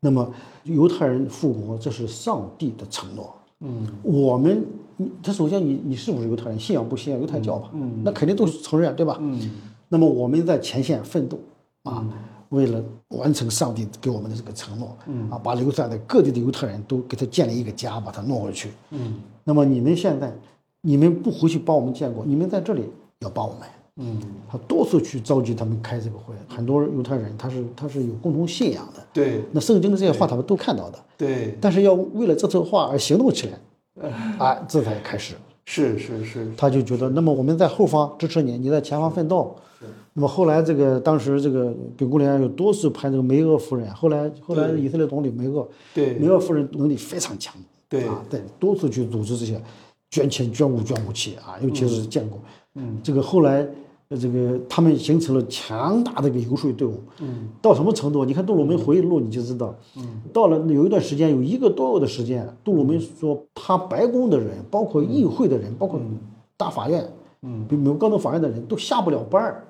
[0.00, 0.28] 那么
[0.64, 3.86] 犹太人复国这是上帝的承诺，嗯。
[4.02, 4.64] 我们，
[4.96, 7.70] 你他首先你你是不是犹太人，信仰不信仰犹太教吧？
[7.74, 8.02] 嗯。
[8.04, 9.16] 那肯定都是承认，对吧？
[9.20, 9.50] 嗯。
[9.88, 11.38] 那么我们在前线奋斗
[11.84, 12.04] 啊，
[12.50, 15.30] 为了完成上帝给我们的这个承诺，嗯。
[15.30, 18.70] 啊，把留下的各地的犹太人都给他建立一个家，把他弄回去。
[18.90, 19.20] 嗯。
[19.44, 20.32] 那么你们现在，
[20.80, 23.68] 你们不回去帮我们建国，你们在这里要帮我们。
[23.98, 29.42] 嗯，他多次去召集他们开这个会，很多犹太人他是他是有共同信仰的，对。
[29.52, 35.34] 那圣经的这些话他们都看到的，对，但是要为了这次话而行动起来， 啊，这才开始。
[35.64, 39.56] 是是是，他就觉得，那么我们在后方支持你，你在前方奋斗。
[40.18, 46.14] 那么后来这个当时这个本古里安有多次派这个梅厄夫人，后来后来以色列总理梅厄，对。
[46.14, 47.54] 梅厄夫人能力非常强，
[47.86, 48.08] 对。
[48.08, 49.60] 啊，对，多次去组织这些
[50.08, 52.38] 捐钱、捐物、捐武器啊，尤其是建国，
[52.76, 53.68] 嗯，这个后来
[54.08, 58.24] 呃这个他们形成了强大的一个游说队伍，嗯，到什么程度？
[58.24, 66.00] 你看杜鲁门回忆录你就知道，嗯，到了有一段时间，有一个多月的时间，杜鲁门说他白宫的人，包括议会的人，包括
[66.56, 67.06] 大法院，
[67.42, 69.62] 嗯，比美国高等法院的人都下不了班儿。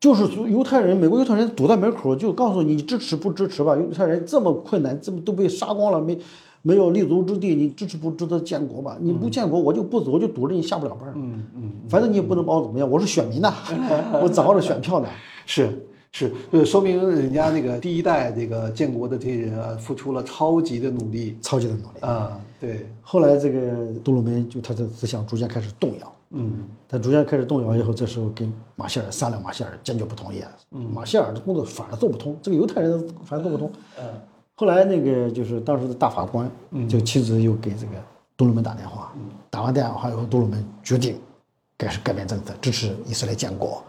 [0.00, 3.76] 就是犹太人，美国犹太人堵在门口，就告诉你支持不支持吧。
[3.76, 6.18] 犹太人这么困难，这么都被杀光了，没
[6.62, 8.96] 没有立足之地，你支持不支持建国吧？
[8.98, 11.12] 你不建国，我就不走，我就堵着你下不了班。
[11.14, 13.52] 嗯嗯，反正你也不能把我怎么样，我是选民呐，
[14.22, 15.08] 我掌握着选票呢。
[15.44, 15.68] 是，
[16.12, 22.00] 是，呃，说明人家那个第一代这个建国的这些人啊，付出了超级的努力超级的努力。
[22.00, 30.42] 啊，对，后来这个杜鲁门就他的思想逐渐开始动摇，嗯他逐渐开始动摇以后，这时候跟马歇尔商量，马歇尔坚决不同意。
[30.70, 33.70] 嗯马歇尔的工作反而做不通，这个犹太人反而做不通。
[33.98, 34.04] 嗯
[34.54, 36.50] 后来那个就是当时的大法官
[36.86, 37.92] 就亲自又给这个
[38.36, 39.10] 杜鲁门打电话，
[39.48, 41.18] 打完电话以后，杜鲁门决定
[41.78, 43.82] 开始改变政策，支持以色列建国。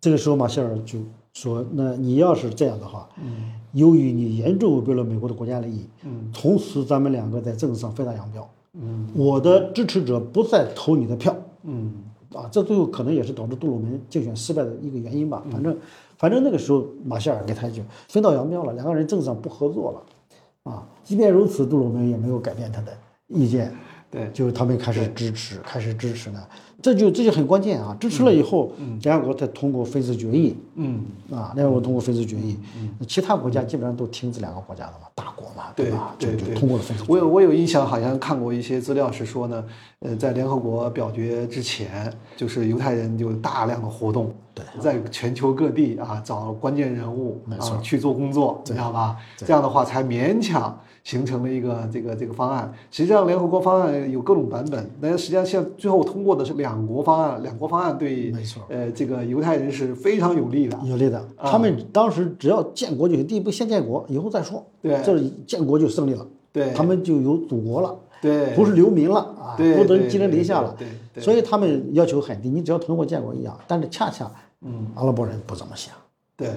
[0.00, 0.98] 这个时候，马歇尔就
[1.34, 8.48] 说：“那你要是这样的话，嗯由于你严重违背了美国的国家利益，嗯从此咱们两个在政治上分道扬镳。
[8.80, 11.92] 嗯我的支持者不再投你的票，嗯
[12.34, 15.42] 啊，这最后可能也是导致杜鲁门竞选失败的一个原因吧。
[15.50, 15.76] 反正，
[16.16, 22.92] 反正那个时候马歇尔给他就分道扬镳了，两个人政治上不合作了，啊，即便如此，杜鲁门也没有改变他的
[23.28, 23.74] 意见，
[24.10, 24.30] 对。
[24.32, 26.40] 就是他们开始支持，开始支持呢，
[26.80, 27.96] 这就这就很关键啊！
[28.00, 32.56] 支持了以后，联合国才通过分子决议，嗯，啊，联合国通过分子决议，
[32.98, 36.14] 那其他国家基本上都听这两个国家的嘛，大国嘛，对吧？
[36.18, 37.12] 就就通过了分子决议。
[37.12, 39.64] 我有我有印象，好像看过一些资料是说呢，
[40.00, 49.16] 呃，在联合国表决之前，就是犹太人就大量的活动，对，在全球各地啊找关键人物啊去做工作，你知道吧？
[49.36, 52.70] 这样的话才勉强形成了一个这个这个方案。
[52.90, 58.62] 实际上，联合国方案有各种版本，但实际上现在最后通过的是两国方案，两国方案对没错。
[58.68, 60.78] 呃这个犹太人是非常有利的。
[60.84, 64.62] 有利的，他们当时只要建国就行，第一步先建国，以后再说。
[64.82, 65.02] 对。
[65.02, 66.72] 就是建国就胜利了，对。
[66.74, 70.74] 他们就有祖国了，对，不是流民了啊，对不能寄人篱下了。
[70.78, 71.24] 对对对。
[71.24, 73.58] 所以他们要求很低，你只要通过建国一样。
[73.66, 75.94] 但是恰恰，嗯，阿拉伯人不这么想，
[76.36, 76.50] 对，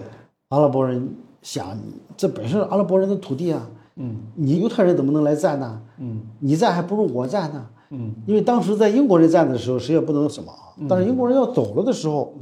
[0.49, 1.09] 阿拉伯人
[1.41, 1.77] 想，
[2.17, 5.81] 这本身是阿拉伯人的土地啊，嗯你犹太人怎么能来占呢？
[5.97, 6.21] 嗯。
[6.39, 7.65] 你占还不如我占呢。
[7.89, 8.13] 嗯。
[8.25, 10.73] 因为当时在英国人占的时候，谁也不能什么啊。
[10.89, 12.33] 但是英国人要走了的时候，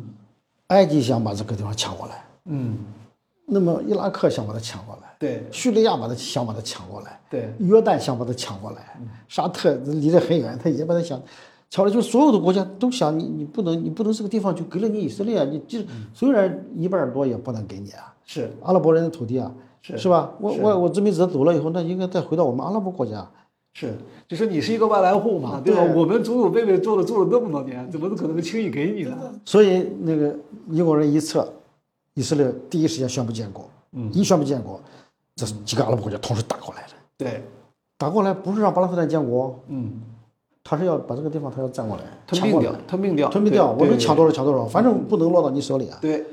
[0.68, 2.78] 埃及想把这个地方抢过来，嗯，
[3.46, 5.44] 那么伊拉克想把它抢过来，对。
[5.52, 7.52] 叙利亚把它想把它抢过来，对。
[7.58, 11.20] 约旦想把它抢过来，沙特离得很远，他也把它想
[11.72, 11.92] 抢了。
[11.92, 15.46] 就是所有的国家都想你，你不能，你不能这个地方就给了你以色列啊！
[15.52, 15.80] 你就
[16.14, 18.52] 虽然一半多也不能给你啊，是。
[18.62, 19.52] 阿拉伯人的土地啊，
[19.82, 20.32] 是是吧？
[20.40, 23.28] 我我我殖民者走了以后，那应该再回到我们阿拉伯国家。
[23.72, 23.94] 是，
[24.28, 25.84] 就是你是一个外来户嘛，对吧？
[25.86, 29.16] 对我们祖祖辈辈做了做了那么多年，怎么可能轻易给你呢？
[29.46, 30.36] 所以那个
[30.70, 31.48] 英国人一撤，
[32.16, 34.82] 以色列第一时间宣布建国，嗯一宣布建国，
[35.36, 36.88] 这几个阿拉伯国家同时打过来了。
[37.16, 37.44] 对，
[37.98, 40.02] 打过来不是让巴勒斯坦建国，嗯，
[40.64, 45.98] 他是要把这个地方他要占过来，吞并掉抢过来，，吞并掉，吞并掉，我能抢多少抢多少，反正不能落到你手里啊。
[46.02, 46.26] 对，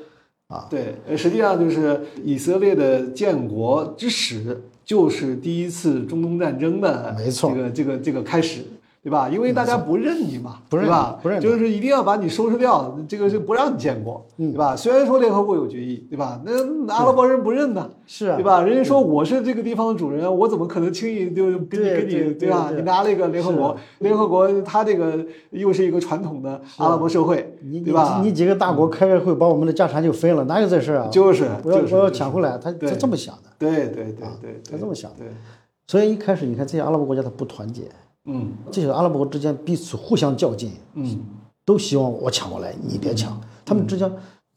[0.49, 8.63] 啊，对，呃实际上就是以色列的建国之始，就是第一次中东战争的没错这个这个这个开始。
[9.07, 9.29] 对吧？
[9.29, 11.17] 因为大家不认你嘛，不认对吧？
[11.23, 14.75] 不认就是一定要把你收拾掉，这个就不让你建国，嗯对吧？
[14.75, 16.41] 虽然说联合国有决议，对吧？
[16.45, 16.53] 那
[16.93, 18.63] 阿拉伯人不认呢，是啊对吧？
[18.63, 22.73] 人家说我是这个地方的主人，我怎么可能轻易就跟你跟你对吧？
[22.75, 28.19] 你拿了一个联合国，联合国他这个又是一个传统的阿拉伯社会，你对吧？
[28.21, 31.09] 你你几个大国开个会把我们的家产就分了，哪有这事儿啊？
[31.13, 33.43] 就是我要就是我要抢回来，他对他这么想的。
[33.57, 35.29] 对对对对对，他这么想的对，
[35.87, 37.83] 所以一开始你看这些阿拉伯国家他不团结，
[38.27, 38.53] 嗯。
[38.71, 41.19] 这些阿拉伯之间彼此互相较劲，嗯。
[41.65, 43.41] 都希望我抢过来，你别抢。
[43.65, 44.09] 他们之间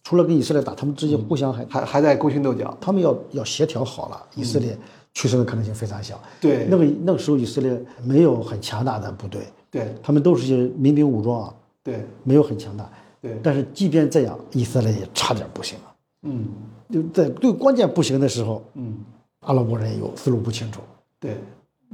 [0.03, 4.77] 除了跟以色列打，他们之间互相还还还在勾心斗角，他们要要协调好了，以色列
[5.13, 6.21] 取胜的可能性非常小。
[6.39, 6.67] 对。
[6.69, 9.95] 那个那个时候以色列没有很强大的部队，对。
[10.03, 11.53] 他们都是些民兵武装啊，
[11.83, 12.05] 对。
[12.23, 12.87] 没有很强大。
[13.21, 15.95] 对，但是即便这样，以色列也差点不行了。
[16.23, 16.45] 嗯。
[16.89, 18.97] 就在最关键不行的时候，嗯。
[19.41, 20.79] 阿拉伯人有思路不清楚，
[21.19, 21.35] 对。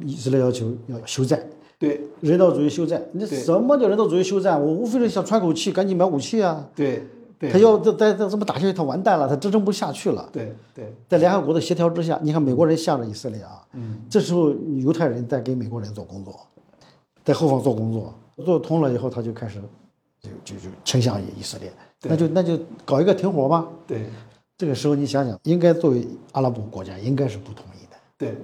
[0.02, 1.42] 以色列要求要休战，
[1.78, 2.02] 对。
[2.22, 3.04] 人道主义休战。
[3.14, 4.60] 那什么叫人道主义休战？
[4.60, 6.68] 我无非是想喘口气，赶紧买武器啊。
[6.76, 7.04] 对
[7.38, 10.30] 对，他要再再再这么打下去，他完蛋了，他支撑不下去了。
[10.32, 10.94] 对对。
[11.08, 14.02] 在联合国的协调之下，你看美国人向着以色列啊，嗯。
[14.10, 16.40] 这时候犹太人在给美国人做工作，
[17.24, 18.14] 在后方做工作，
[18.46, 19.60] 做通了以后，他就开始
[20.22, 21.72] 就就就倾向于以色列，
[22.04, 23.68] 那就那就搞一个停火吧。
[23.86, 24.06] 对。
[24.58, 28.38] 这个时候你想想，应该作为阿拉伯国家，应该是不同意的，对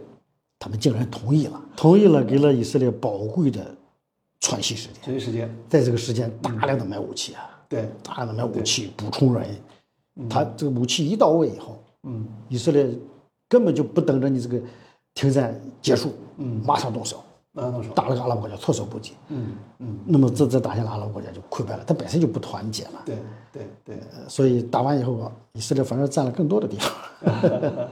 [0.62, 3.66] 他们竟然同意了，同意了，给了以色列宝贵的
[4.42, 7.90] 喘息时间，喘息时间，在这个时间大量的买武器啊，对。
[8.04, 9.50] 大量的买武器补充人，
[10.30, 12.28] 他这个武器一到位以后，嗯。
[12.48, 12.88] 以色列
[13.50, 14.62] 根本就不等着你这个
[15.16, 16.62] 停战结束，嗯。
[16.64, 19.14] 马上动手，那那说，打了个阿拉伯国家措手不及。
[19.30, 19.98] 嗯嗯。
[20.06, 23.16] 那么这这打下来，阿拉伯国家就溃败了，它本身就不团结嘛，对
[23.52, 23.96] 对对。
[24.14, 26.94] 呃所以打完以后啊，以色列反而占了更多的地方。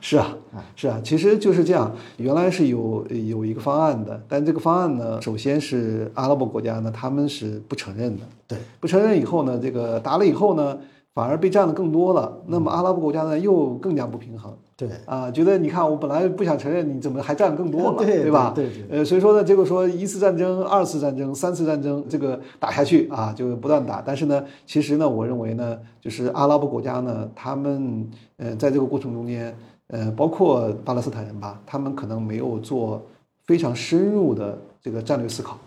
[0.00, 0.36] 是啊，
[0.74, 1.94] 是啊，其实就是这样。
[2.16, 8.22] 原来是有有一个方案的，但这个方案呢，首先是阿拉伯国家呢，他们是不承认的。
[8.48, 10.78] 对，不承认以后呢，这个打了以后呢，
[11.14, 12.40] 反而被占的更多了。
[12.46, 14.52] 那么阿拉伯国家呢，又更加不平衡。
[14.76, 18.52] 对，啊，觉得你看，我本来不想承认，你怎么还占更多了， 对吧？
[18.56, 24.02] 对对呃，所以说呢，结果说一次战争、二次战争、三次战争，这个打下去啊，就不断打。
[24.04, 29.54] 但是呢，其实呢，我认为呢，就是阿拉伯国家呢，他们呃，在这个过程中间，
[29.90, 33.02] 呃，包括巴勒斯坦人吧，他们可能没有做
[33.44, 35.58] 非常深入的这个战略思考。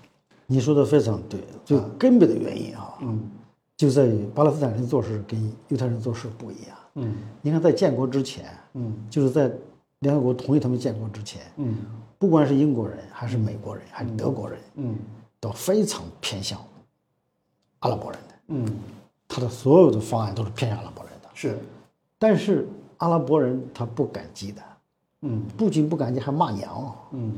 [0.46, 3.30] 你说的非常对，最根本的原因啊，嗯
[3.76, 6.78] 就在于巴勒斯坦人做事跟犹太人做事不一样。
[6.96, 9.52] 嗯你看，在建国之前，嗯就是在
[10.00, 11.78] 联合国同意他们建国之前，嗯
[12.20, 14.96] 不管是英国人还是美国人还是德国人，嗯
[15.40, 16.60] 都非常偏向
[17.80, 18.66] 阿拉伯人的，嗯，
[19.28, 21.30] 他的所有的方案都是偏向阿拉伯人的。
[21.34, 21.58] 是，
[22.20, 22.68] 但是
[23.04, 24.62] 阿拉伯人他不感激的，
[25.24, 25.44] 嗯。
[25.58, 26.96] 不仅不感激，还骂娘啊！
[27.12, 27.34] 嗯。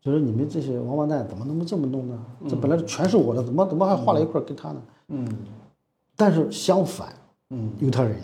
[0.00, 2.16] 就说你们这些王八蛋怎么能这么弄呢？
[2.48, 4.82] 这本来全是我的，怎么怎么还画了一块给他呢？
[5.08, 5.28] 嗯。
[6.14, 7.12] 但是相反，
[7.50, 7.68] 嗯。
[7.80, 8.16] 犹太人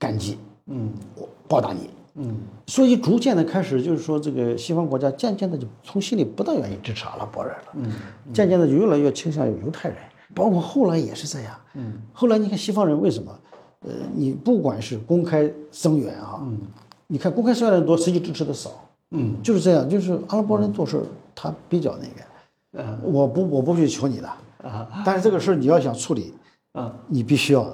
[0.00, 0.36] 感激
[0.66, 0.92] 嗯。
[1.14, 2.36] 我报答你，嗯。
[2.66, 7.92] 所以逐渐的开始就是说，这个西方国家渐渐的就从心里不大愿意支持阿拉伯人了，嗯。
[8.34, 9.98] 渐渐的就越来越倾向于犹太人，
[10.34, 11.54] 包括后来也是这样。
[11.74, 12.00] 嗯。
[12.12, 13.32] 后来你看西方人为什么？
[13.80, 16.58] 呃，你不管是公开声援啊，嗯。
[17.06, 18.70] 你看公开声援的多，实际支持的少，
[19.10, 19.36] 嗯。
[19.42, 19.88] 就是这样。
[19.88, 21.02] 就是阿拉伯人做事
[21.34, 22.98] 他比较那个，嗯。
[23.02, 24.28] 我不我不去求你的，
[24.62, 25.02] 啊。
[25.04, 26.34] 但是这个事儿你要想处理，
[26.72, 27.66] 啊，你必须要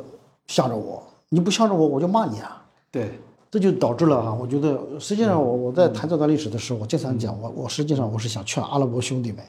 [0.46, 2.64] 向着我，你不向着我我就骂你啊。
[2.90, 3.18] 对，
[3.50, 9.44] 这就导致了哈，我觉得实际上我我在谈这段历史的时候，我经常讲，我我实际上我是想劝阿拉伯兄弟们，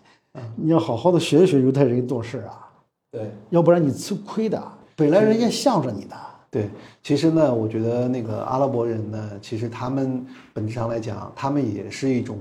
[0.56, 2.68] 你要好好的学一学犹太人做事啊，
[3.12, 3.32] 对。
[3.52, 4.62] 要不然你吃亏的。
[4.96, 6.16] 本来人家向着你的，
[6.58, 6.68] 对，
[7.04, 12.36] 其实呢，我觉得那个阿拉伯人呢，其实他们本质上来讲，他们也是一种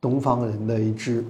[0.00, 1.22] 东方人的一支，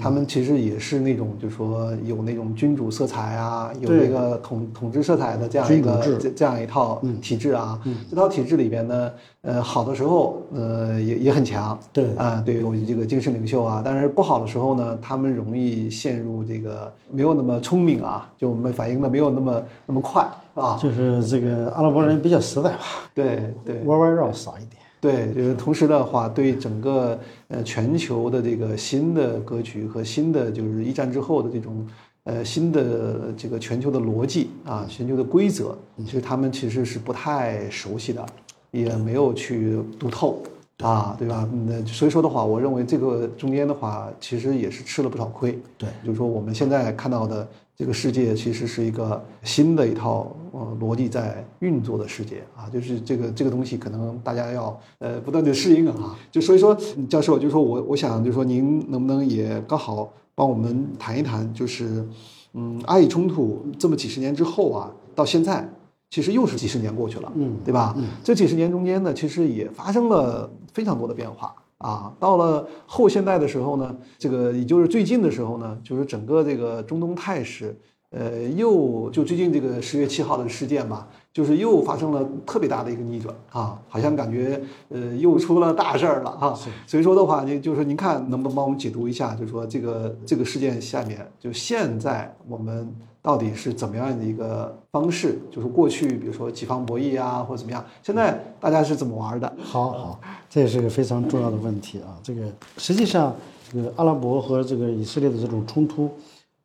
[0.00, 4.08] 他们其实也是那种，就是说有那种君主色彩啊，有对。
[4.08, 7.80] 那个统统治色彩的这样一个这这样一套体制啊。
[8.10, 9.10] 这套体制里边呢，
[9.42, 12.14] 呃，好的时候，呃，也也很强，对。
[12.16, 20.78] 啊，对有这个精神领袖啊，但是不好的时候呢，他们容易陷入这个没有那么聪明啊，就我们反应的没有那么那么快啊。
[20.80, 22.78] 就是这个阿拉伯人比较实在吧，
[23.14, 23.82] 对对。
[23.84, 24.81] 弯弯绕少一点。
[25.02, 31.84] 对，就是同时的话，对整个呃全球的这个新的格局和新的就是一战之后的这种
[32.22, 38.24] 呃新的这个全球的逻辑啊，全球的规则，其实他们其实是不太熟悉的，
[38.70, 40.40] 也没有去读透
[40.78, 41.48] 啊，对吧？
[41.66, 45.58] 那所以说的话，我认为这个中间的话，其实也是吃了不少亏。
[45.76, 56.16] 对就是说我们现在看到的这个世界，其实是一个新的一套呃逻辑在运作的世界啊，就是这个这个东西可能大家要呃不断的适应啊。
[56.30, 56.76] 就所以说，
[57.08, 62.06] 教授，就是说我我想就是说您能不能也刚好帮我们谈一谈，就是
[62.52, 65.68] 嗯，阿以冲突这么几十年之后啊，到现在。
[66.14, 67.96] 其实又是几十年过去了，嗯对吧？
[68.22, 72.12] 这几十年中间呢，其实也发生了非常多的变化啊。
[72.20, 77.74] 到了后现代的时候呢，这个也就是最近的时候呢，就是整个这个中东态势，
[78.12, 84.60] 呃，又就最近这个十月七号的事件吧，就是又发生了特别大的一个逆转啊，好像感觉
[84.90, 86.54] 呃又出了大事儿了啊。
[86.86, 92.94] 所以说的话，就就是您看能不能帮我们解读一下，就是说这个这个事件下面，就现在我们。
[93.24, 95.38] 到底是怎么样的一个方式？
[95.48, 97.84] 就是过去，比如说几方博弈啊，或者怎么样？
[98.02, 99.56] 现在大家是怎么玩的？
[99.62, 102.18] 好好，这也是个非常重要的问题啊。
[102.20, 102.42] 这个
[102.78, 103.32] 实际上，
[103.72, 106.10] 这个阿拉伯和这个以色列的这种冲突，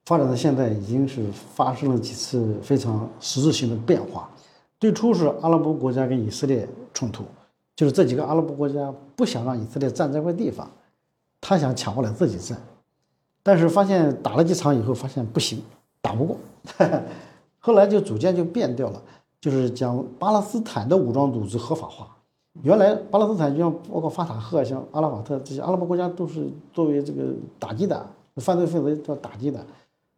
[0.08, 1.22] 发展到现在已经是
[1.54, 4.30] 发生了几次非常实质性的变化。
[4.80, 7.26] 最初是阿拉伯国家跟以色列冲突，
[7.76, 10.66] 就是这几个阿拉伯国家不想让以色列占这块地方，
[11.42, 12.58] 他想抢过来自己占，
[13.44, 15.62] 但是发现打了几场以后，发现不行。
[16.00, 16.38] 打不过，
[17.60, 19.02] 后来就逐渐就变掉了，
[19.42, 22.08] 就是将巴勒斯坦的武装组织合法化。
[22.64, 29.60] 原来巴勒斯坦就像包括法塔赫、像阿拉法特这些阿拉伯国家都是作为这个打击的犯罪分子叫打击的。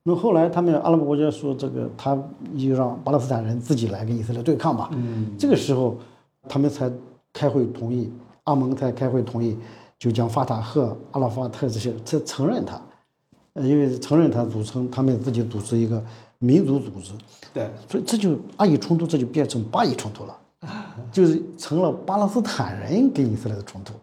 [0.04, 2.18] 那后来他们阿拉伯国家说这个，他
[2.58, 4.90] 就让巴勒斯坦人自己来跟以色列对抗吧。
[4.94, 5.98] 嗯，这个时候
[6.48, 6.92] 他们才
[7.34, 8.12] 开会同意，
[8.46, 9.58] 阿盟才开会同意，
[9.98, 12.82] 就将法塔赫、阿拉法特这些才承认他。
[13.54, 16.02] 呃，因为承认他组成他们自己组织一个
[16.38, 17.12] 民族组织，
[17.54, 20.38] 对，所以这就阿以冲突，这就变成巴以冲突了，
[21.12, 23.94] 就是成了巴勒斯坦人跟以色列的冲突。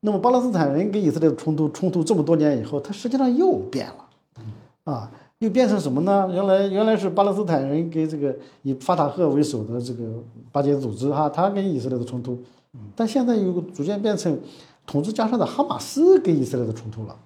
[0.00, 4.04] 那么巴勒斯坦人跟以色列的冲突，冲突这么多年以后，它实际上又变了，
[4.90, 6.28] 啊，又变成什么呢？
[6.32, 10.04] 原来原来是巴勒斯坦人跟这个以法塔赫为首的这个
[10.50, 12.38] 巴结组织哈，他跟以色列的冲突，
[12.96, 14.38] 但现在又逐渐变成
[14.86, 17.16] 统治加沙的哈马斯跟以色列的冲突了。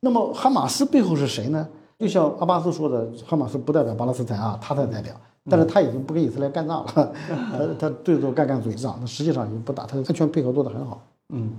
[0.00, 1.68] 那么哈马斯背后是谁呢？
[1.98, 5.14] 就像阿巴斯说的，哈马斯不代表巴勒斯坦啊，他才代表。
[5.50, 11.02] 但是他已经不跟以色列干仗了，他他最多干干嘴仗，那实际上已经不打，他安全配合做得很好。
[11.30, 11.52] 嗯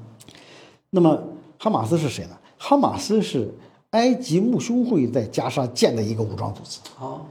[0.92, 1.20] 那么
[1.58, 2.38] 哈马斯是谁呢？
[2.58, 3.52] 哈马斯是
[3.92, 7.22] 埃及穆兄会在加沙建的一个武装组织，哦。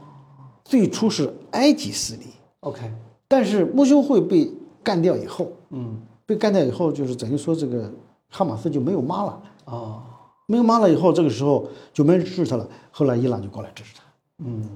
[0.63, 2.25] 最初是埃及势力
[2.59, 2.91] ，，OK，
[3.27, 4.51] 但是穆兄会被
[4.83, 6.01] 干掉以后，嗯。
[6.25, 7.91] 被干掉以后，就是等于说这个
[8.29, 10.03] 哈马斯就没有妈了，哦。
[10.45, 12.67] 没有妈了以后，这个时候就没人支持他了。
[12.91, 14.03] 后来伊朗就过来支持他，
[14.39, 14.69] 嗯。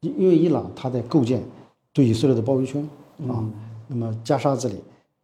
[0.00, 1.42] 因因为伊朗他在构建
[1.92, 2.82] 对以色列的包围圈
[3.28, 3.44] 啊。
[3.86, 4.76] 那么加沙这里，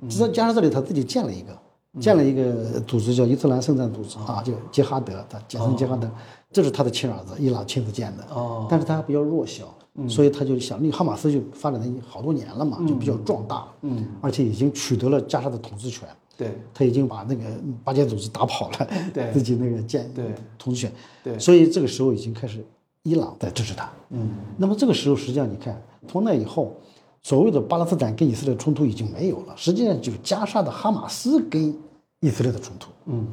[0.09, 1.57] 知道加沙这里他自己建了一个，
[2.01, 6.11] 建了一个组织叫伊斯兰圣战组织啊，叫杰哈德，他简称杰哈德，
[6.53, 8.24] 这是他的亲儿子，伊朗亲自建的。
[8.34, 8.66] 哦。
[8.68, 9.72] 但是他比较弱小，
[10.09, 16.07] 所以他就想，那个哈马斯就发展了好多年了嘛，就比较壮大，嗯，而且已经取得了加沙的统治权。
[16.36, 16.59] 对。
[16.74, 17.44] 他已经把那个
[17.82, 19.30] 巴结组织打跑了，对。
[19.34, 20.34] 自己那个建对。
[20.59, 20.92] 统治权，
[21.24, 21.38] 对。
[21.38, 22.64] 所以这个时候已经开始
[23.05, 23.90] 伊朗在支持他。
[24.11, 24.28] 嗯。
[24.59, 26.74] 那么这个时候，实际上你看，从那以后，
[27.22, 31.74] 所谓的巴勒斯坦跟以色列冲突已经没有了，实际上就是加沙的哈马斯跟
[32.20, 33.26] 以色列的冲突，嗯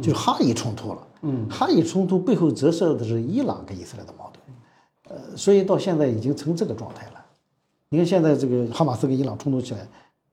[0.00, 1.06] 就是哈以冲突了。
[1.22, 7.24] 嗯哈以冲突背后折射的是伊朗跟以色列的矛盾，呃，所以到现在已经成这个状态了。
[7.88, 9.80] 你看现在这个哈马斯跟伊朗冲突起来，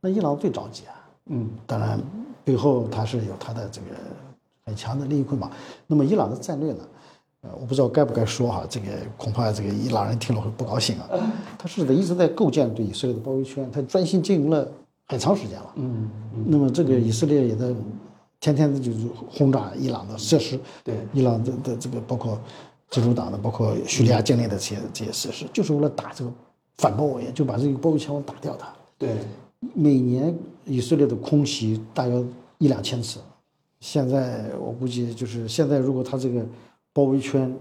[0.01, 0.93] 那伊朗最着急啊。
[1.27, 1.99] 嗯当然，
[2.43, 3.87] 背后他是有他的这个
[4.65, 5.49] 很强的利益捆绑。
[5.87, 6.79] 那么伊朗的战略呢？
[7.41, 8.87] 呃，我不知道该不该说哈，这个
[9.17, 11.09] 恐怕这个伊朗人听了会不高兴啊。
[11.57, 14.67] 他是在一直在构建对以色列的包围圈，他专心经营了
[15.07, 15.73] 很长时间了。
[15.75, 16.09] 嗯
[16.47, 17.73] 那么这个以色列也在
[18.39, 22.39] 天天的就是轰炸伊朗的设施，对伊朗的的这个包括
[22.89, 26.31] 自主党的，包括叙利亚境内的这些这些设施，就是为了打这个
[26.77, 28.67] 反包围，就把这个包围圈打掉它。
[28.97, 29.09] 对
[29.73, 30.35] 每年
[30.65, 32.23] 以色列的空袭大约
[32.59, 33.19] 一两千次，
[33.79, 36.45] 现在我估计就是现在，如果他这个
[36.93, 37.53] 包围圈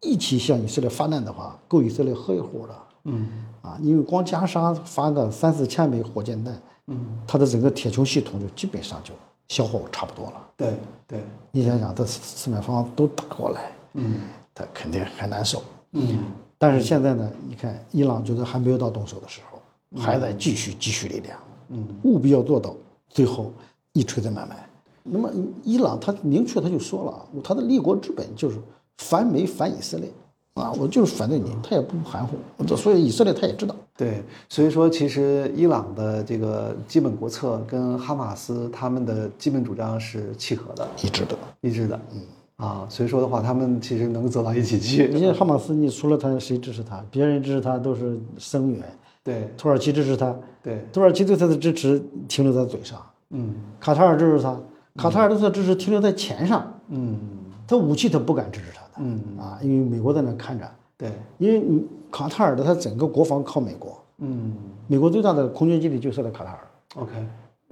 [0.00, 3.28] 一起向以色列发难的话，够以色列喝一壶了嗯
[3.62, 3.78] 啊！
[3.82, 6.60] 因为光加沙发个三四千枚火箭弹，
[6.90, 9.14] 嗯它的整个铁穹系统就基本上就
[9.48, 10.46] 消耗差不多了。
[10.56, 10.74] 对
[11.06, 14.20] 对你想想，这四四面方都打过来，嗯
[14.54, 15.62] 他肯定很难受。
[15.92, 16.18] 嗯
[16.58, 19.58] 但是现在呢，你看伊朗觉得还没有到动手的时候，
[19.98, 21.38] 还在继续积蓄力量，
[21.68, 22.74] 嗯务必要做到
[23.08, 23.52] 最后
[23.92, 24.68] 一锤子买卖。
[25.02, 25.30] 那么
[25.62, 28.58] 伊朗他明确他就说了，他的立国之本就是
[28.98, 30.10] 反美反以色列
[30.54, 32.36] 啊，我就是反对你，他也不含糊。
[32.66, 41.36] 这所以以色列他也知道，对，所以说其实伊朗的这个基本国策跟哈马斯他们的基本主张是契合的、一致的。
[41.60, 42.00] 一致的。
[42.14, 42.20] 嗯
[42.56, 45.08] 啊，所以说的话，他们其实能走到一起去。
[45.12, 47.02] 你像哈马斯，你除了他谁支持他？
[47.10, 48.82] 别人支持他都是声援，
[49.22, 52.98] 对土耳其支持他，对，土耳其对他的支持停留在嘴上，
[53.30, 54.58] 嗯卡塔尔支持他，
[54.96, 57.18] 卡塔尔对他的支持停留在钱上，嗯
[57.66, 60.70] 他武器他不敢支持他的，嗯，啊，因为美国在那看着，
[61.00, 64.52] 对，因为你卡塔尔的它整个国防靠美国，嗯
[64.86, 66.60] 美国最大的空军基地就设在卡塔尔
[66.96, 67.12] ，，OK，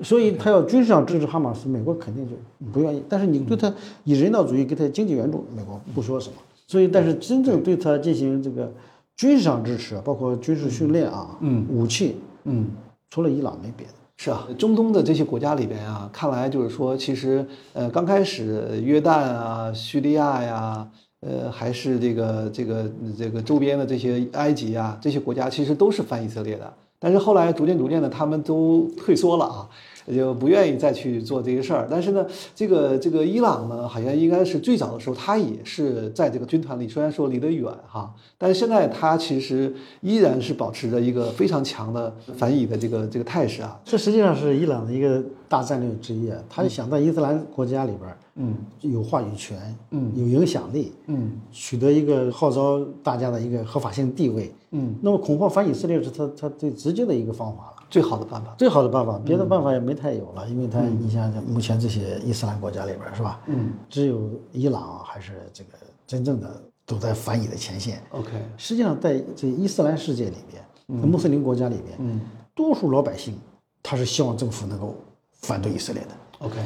[0.02, 2.34] 所以他要军事上支持哈马斯，美国肯定就
[2.72, 3.02] 不愿意。
[3.08, 3.70] 但是你对他
[4.04, 6.36] 以人道主义给他经济援助，美国不说什么。
[6.66, 8.72] 所以，但是真正对他进行这个
[9.16, 12.66] 军事上支持，包括军事训练啊，嗯武器，嗯。
[13.10, 13.92] 除了伊朗没别的。
[14.18, 20.86] 是啊，中东的这些国家里边啊，看来就是说，其实呃，刚开始约旦啊、叙利亚呀，
[21.20, 26.72] 呃，还是这个这个这个周边的这些埃及啊，这些国家其实都是反以色列的。
[27.00, 29.68] 但是后来逐渐逐渐的，他们都退缩了啊，
[30.14, 31.86] 就不愿意再去做这些事儿。
[31.90, 43.80] 但是呢，这个这个伊朗呢，好像应该是最早的时候，他也是在这个军团里，虽然说离得远哈，但是现在他其实依然是保持着一个非常强的反以的这个这个态势啊。
[43.84, 49.58] 这实际上是伊朗的一个大战略之一啊，他想在伊斯兰国家里边嗯有话语权，
[49.90, 54.52] 嗯有影响力，嗯取得一个号召大家的一个合法性地位。
[54.70, 57.77] 嗯，那么恐怕反以色列是他他最直接的一个方法了。
[57.90, 58.54] 最好的办法。
[58.58, 63.40] 最好的办法，别的办法也没太有了，因为他，你想想，目前这些伊斯兰国家里边是吧？
[63.46, 65.70] 嗯只有伊朗还是这个
[66.06, 68.02] 真正的走在反以的前线。
[68.10, 70.62] ，OK，实际上，在这伊斯兰世界里边，
[71.00, 72.20] 在穆斯林国家里边，嗯
[72.54, 73.38] 多数老百姓
[73.82, 74.94] 他是希望政府能够
[75.42, 76.08] 反对以色列的。
[76.40, 76.56] ，OK，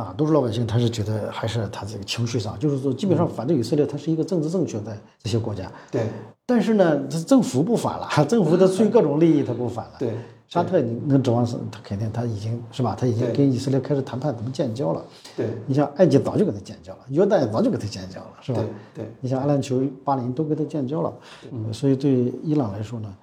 [0.00, 5.70] 啊，多数老百姓他是觉得还是他这个情绪上，就是说基本上反对以色列，它是一个政治正确的这些国家。
[5.90, 6.06] 对
[6.46, 9.92] 但是呢，这政府不反了， 政府的出于各种利益他不反了。
[9.98, 10.14] 对
[10.48, 12.96] 沙特你能指望是他肯定他已经是吧？
[12.98, 15.00] 他已经跟以色列开始谈判怎么建交了。
[15.36, 18.60] 对你像埃及早就跟他建交了，约旦早就跟他建交了，是吧？
[18.92, 21.12] 对对你像阿联酋、巴林都跟他建交了，
[21.52, 23.14] 嗯所以对伊朗来说呢，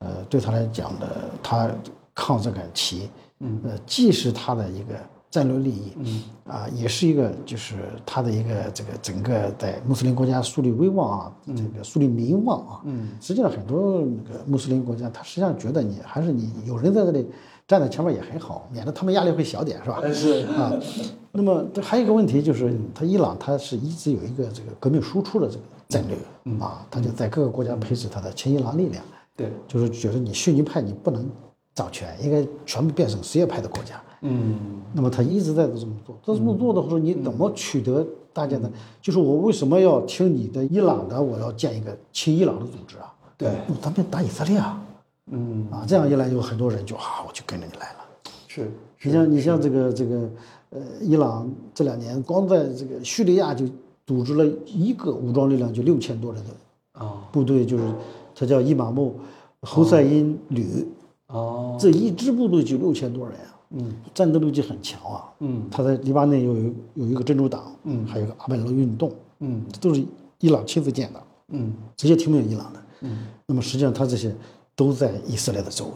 [0.00, 1.08] 呃，对他来讲的，
[1.42, 1.70] 他
[2.14, 3.08] 抗这个旗，
[3.40, 4.94] 嗯，呃，既是他的一个
[5.34, 6.22] 战略利益，嗯。
[6.44, 7.74] 啊，也是一个就是
[8.06, 17.26] 他的一个这个整个在穆斯林国家树立威望啊，这个树立名望啊，嗯，实际上很多那个穆斯林国家，他实际上觉得你还是你有人在这里
[17.66, 20.00] 站在前面也很好，免得他们压力会小点，是吧？
[20.12, 20.46] 是。
[20.54, 20.72] 啊，
[21.32, 26.16] 那么这还有一个问题就是，他伊朗他是一直有一个这个革命输出的这个战略
[26.60, 29.02] 啊，他就在各个国家培植他的亲伊朗力量，
[29.34, 31.26] 对，就是觉得你逊尼派你不能
[31.74, 34.00] 掌权，应该全部变成什叶派的国家。
[34.26, 38.70] 嗯那么他一直在这么做，这么做的时候，你怎么取得大家的？
[39.02, 41.20] 就是我为什么要听你的伊朗的？
[41.20, 43.12] 我要建一个亲伊朗的组织啊？
[43.36, 44.82] 对，那咱们打以色列啊，
[45.30, 47.98] 嗯啊，这样一来，有很多人就啊，我就跟着你来了。
[48.48, 48.70] 是
[49.02, 50.30] 你像你像这个这个，
[50.70, 53.66] 呃，伊朗这两年光在这个叙利亚就
[54.06, 56.50] 组织了一个武装力量就六千多人的
[56.92, 57.84] 啊部队，就是
[58.34, 59.18] 他叫伊玛目
[59.60, 60.86] 侯赛因旅，
[61.28, 65.24] 哦这一支部队就六千多人啊，嗯战斗力就很强啊。
[65.40, 70.04] 嗯他在黎巴嫩有有有一个珍珠党，嗯还有一个阿贝罗运动，嗯这都是
[70.40, 72.80] 伊朗亲自建的，嗯直接听命伊朗的。
[73.00, 74.34] 嗯，那么实际上他这些
[74.74, 75.92] 都在以色列的周围。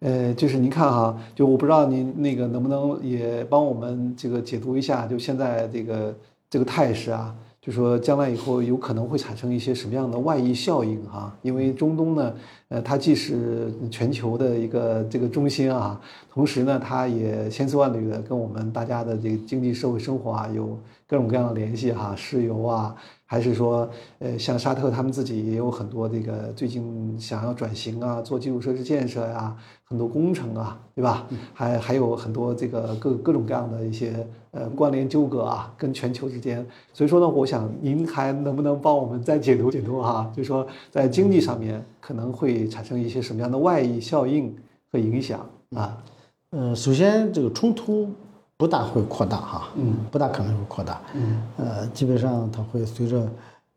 [0.00, 6.16] 呃，就是您看哈，就我不知道您那个能不能也帮我们这个解读一下，就现在这个
[6.48, 11.36] 这个态势啊，就说将来以后有可能会产生一些什么样的外溢效应哈？
[11.42, 12.34] 因为中东呢，
[12.70, 16.00] 呃，它既是全球的一个这个中心啊，
[16.32, 22.94] 同时呢，它也千丝万缕的跟我们大家的这个经济社会生活啊有各种各样的联系哈，石油啊，
[23.26, 23.90] 还是说，
[24.20, 31.26] 呃，像沙特他们自己也有很多这个最近想要转型啊，做基础设施建设呀、很多工程啊，对吧？
[31.52, 36.64] 还还有很多这个各各种各样的一些呃关联纠葛啊，跟全球之间。
[36.92, 40.32] 所以说呢，我想您还能不能帮我们再解读解读哈？
[40.36, 44.56] 就说在经济上面可能会产生一些什么样的外溢效应
[44.90, 46.02] 和影响啊？
[46.50, 48.10] 呃，首先这个冲突
[48.56, 53.30] 不大会扩大哈，嗯，不大可能会扩大，嗯，呃，基本上它会随着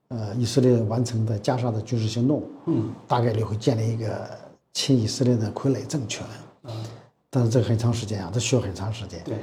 [0.08, 4.28] 呃以色列完成在加沙的军事行动，嗯，大概率会建立一个
[4.74, 6.26] 亲以色列的傀儡政权，
[6.64, 6.72] 嗯，
[7.30, 9.22] 但是这个很长时间啊，它需要很长时间。
[9.24, 9.38] 对，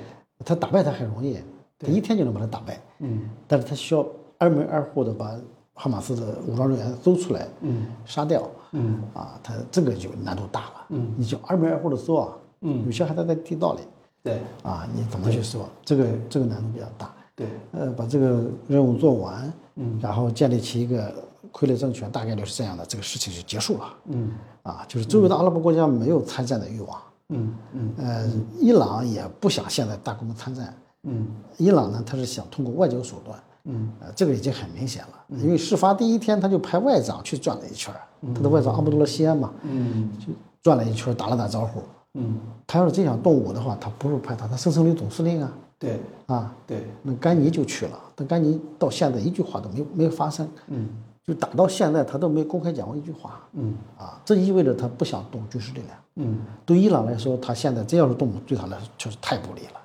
[0.45, 1.39] 他打败他很容易，
[1.79, 3.29] 他一天就能把他打败，嗯。
[3.47, 4.05] 但是他需要
[4.39, 5.39] 二门二户的把
[5.75, 7.87] 哈马斯的武装人员搜出来，嗯。
[8.05, 8.43] 杀掉，
[8.73, 9.03] 嗯。
[9.15, 12.29] 啊，他这个就难度大了，嗯，你就二门二户的搜啊，
[12.63, 12.85] 嗯。
[12.85, 13.81] 有些还在在地道里，
[14.23, 14.41] 对。
[14.63, 15.67] 啊，你怎么去搜？
[15.85, 21.13] 这个这个难度比较大，对，呃，把这个任务做完，嗯，然后建立起一个
[21.53, 24.33] 傀儡政权，大概率是这样的，这个事情就结束了，嗯。
[24.63, 27.95] 啊，就是周围的阿拉伯国家没有参战的欲望，嗯嗯。
[27.97, 31.27] 呃，伊朗也不想现在大规模参战，嗯。
[31.57, 33.93] 伊朗呢，他是想通过外交手段，嗯。
[34.01, 37.95] 呃，这个已经很明显了，因为事发第一天他就派外长去转了一圈，
[38.35, 40.11] 他的外长阿卜杜勒西安嘛，嗯。
[40.19, 40.33] 就
[40.63, 41.83] 转了一圈，打了打招呼。
[42.15, 46.01] 嗯，他要是真想动武的话，他不是派他，他生成旅总司令啊，对。
[46.27, 50.89] 啊，对，那甘尼就去了，但甘尼到现在一句话都没有没有发生，嗯。
[51.25, 53.75] 就打到现在他都没公开讲过一句话，嗯。
[53.97, 55.91] 啊，这意味着他不想动军事力量。
[56.17, 56.39] 嗯。
[56.67, 59.81] 对伊朗来说，他现在真要是动武，对他来说确实太不利了，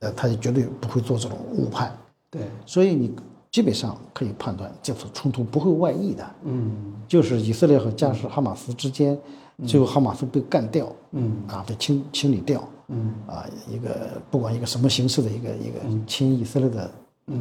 [0.00, 1.94] 呃，他就绝对不会做这种误判。
[2.32, 3.14] 对，所以你
[3.50, 6.94] 基本上可以判断这次冲突不会外溢的，嗯。
[7.06, 9.16] 就是以色列和加沙哈马斯之间，
[9.66, 11.36] 最后哈马斯被干掉，嗯。
[11.46, 13.14] 啊，被清清理掉，嗯。
[13.26, 16.90] 啊，一个不管一个什么形式的一个一个亲以色列的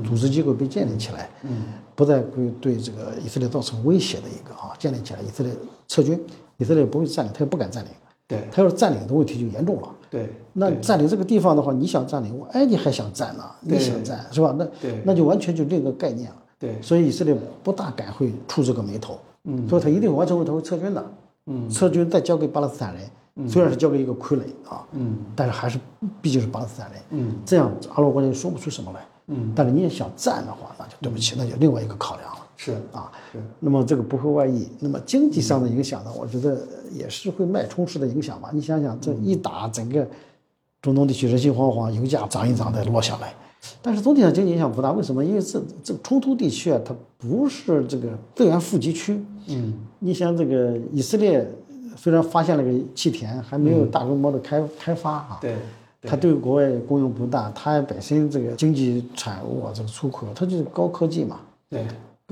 [0.04, 1.64] 组织机构被建立起来，嗯。
[1.96, 5.54] 不再会对这个以色列造成威胁的一个啊，建立起来，以色列
[5.88, 6.22] 撤军，
[6.58, 7.92] 以色列不会占领，他也不敢占领，
[8.32, 8.47] 对。
[8.51, 9.89] 他要是占领的问题就严重了。
[10.09, 13.43] 对，那占领这个地方的话，你想占领，我哎，你还想占呢？
[13.61, 14.55] 你想占是吧？
[14.57, 15.01] 那对。
[15.05, 16.36] 那就完全就另一个概念了。
[16.57, 16.82] 对。
[16.82, 19.67] 所以以色列不大敢会出这个眉头，嗯。
[19.69, 21.05] 所以他一定完成后他会撤军的，
[21.45, 21.69] 嗯。
[21.69, 25.17] 撤军再交给巴勒斯坦人，虽然是交给一个傀儡啊，嗯。
[25.36, 25.79] 但是还是
[26.21, 27.36] 毕竟是巴勒斯坦人，嗯。
[27.45, 32.39] 这样阿拉伯国家就说不出什么来，嗯，但是你也想占的话，那就对不起，那就另外一个考量了。
[32.64, 36.12] 是啊，是那么这个不会外溢，那么经济上的影响呢？
[36.16, 38.51] 我觉得也是会脉冲式的影响吧。
[38.53, 40.07] 你想想，这一打，整个
[40.80, 43.34] 中东地区人心惶惶，油价涨一涨再落下来。
[43.82, 45.26] 但是总体上经济影响不大，为什么？
[45.26, 49.20] 因为这这冲突地区啊，它不是这个资源富集区。
[49.47, 51.43] 嗯你像这个以色列，
[51.97, 55.55] 虽然发现了个气田，还没有大规模的开开发啊，对
[56.03, 61.86] 它对国外供应不大，它本身这个经济产物啊，这个出口，它就是高科技嘛，对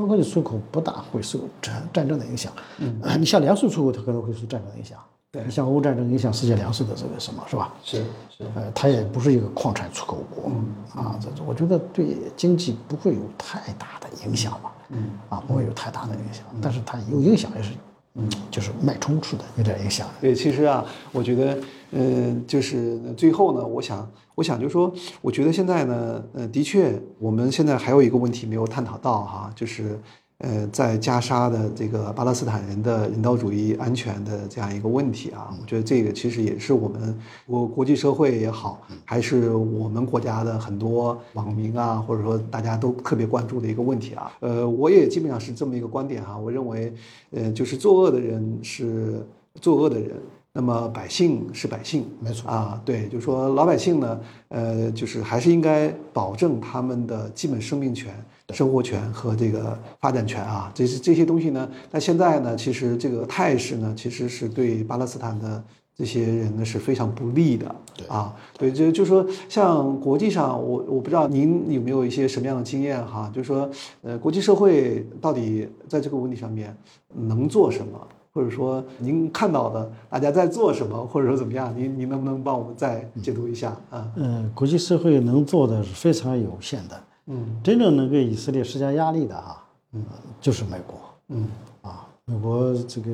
[0.07, 2.51] 高科技出口不大会受战战争的影响。
[2.79, 4.97] 嗯，你像粮食出口，它可能会受战争影响。
[5.31, 7.71] 对你像欧战争影响世界粮食的这个什么是吧？
[7.83, 7.97] 是
[8.35, 10.51] 是呃，它也不是一个矿产出口国、
[10.99, 14.73] 啊，这我觉得对经济不会有太大的影响吧。
[14.89, 17.73] 嗯，啊，不会有太大的影响，嗯但是它有影响也是，
[18.16, 20.07] 嗯，就是脉冲式的有点影响。
[20.20, 21.57] 对，其实啊，我觉得，
[21.91, 29.99] 嗯，就是最后呢，我想，我想就是说，我觉得现在呢，呃，的确，我们现在还有一个问题没有探讨到哈，就是。
[30.39, 37.13] 呃，在加沙的这个巴勒斯坦人的人道主义安全的这样一个问题啊，我觉得这个其实也是我们
[37.45, 44.31] 国国际社会也好，还是我们国家的很多网民啊，或者说大家都特别关注的一个问题啊。
[44.39, 46.93] 呃，我也基本上是这么一个观点哈，我认为，
[47.31, 49.21] 呃，就是作恶的人是
[49.59, 50.15] 作恶的人。
[50.51, 58.13] 那么百姓是百姓，没错啊，对，就说老百姓呢，呃，就是还是应该保证他们的基本生命权、
[58.49, 61.69] 生活权和这个发展权啊，这是这些东西呢。
[61.91, 65.63] 那现在呢，其实这个态势呢，其实是对巴勒斯坦的
[65.95, 73.69] 这些人呢是非常不利的，对啊，对，就就说像国际上，我我不知道您有没有一些什么样的经验哈，就是说，
[74.01, 76.75] 呃，国际社会到底在这个问题上面
[77.13, 78.07] 能做什么？
[78.34, 81.73] 或者说您看到的大家在做什么，或者说怎么样？
[81.75, 84.11] 您您能不能帮我们再解读一下啊？
[84.15, 87.03] 嗯，国际社会能做的是非常有限的。
[87.32, 89.63] 嗯真正能给以色列施加压力的哈，
[89.93, 90.03] 嗯，
[90.41, 90.99] 就是美国
[91.30, 91.47] 嗯
[91.82, 92.05] 啊。
[92.25, 93.09] 美国这个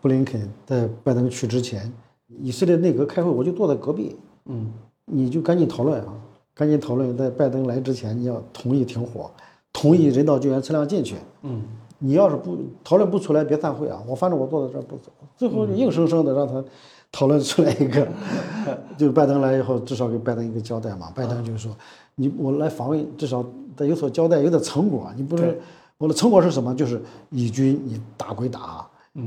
[0.00, 1.92] 布林肯在拜登去之前，
[2.40, 4.72] 以色列内阁开会，我就坐在隔壁，嗯
[5.04, 6.14] 你就赶紧讨论啊，
[6.54, 9.30] 赶紧讨论，在拜登来之前，你要同意停火，
[9.72, 11.16] 同意人道救援车辆进去。
[11.42, 11.62] 嗯
[12.04, 14.02] 你要是不讨论不出来，别散会啊！
[14.06, 16.62] 我反正我坐在这儿不走，最后硬生生的让他
[17.12, 18.06] 讨论出来一个，
[18.98, 21.12] 就是拜登来以后，至少给拜登一个交代嘛。
[21.14, 21.76] 拜登就是说，
[22.16, 23.44] 你我来访问，至少
[23.76, 25.12] 得有所交代，有点成果。
[25.16, 25.60] 你不是
[25.98, 26.74] 我的成果是什么？
[26.74, 27.00] 就是
[27.30, 28.84] 以军你打归打，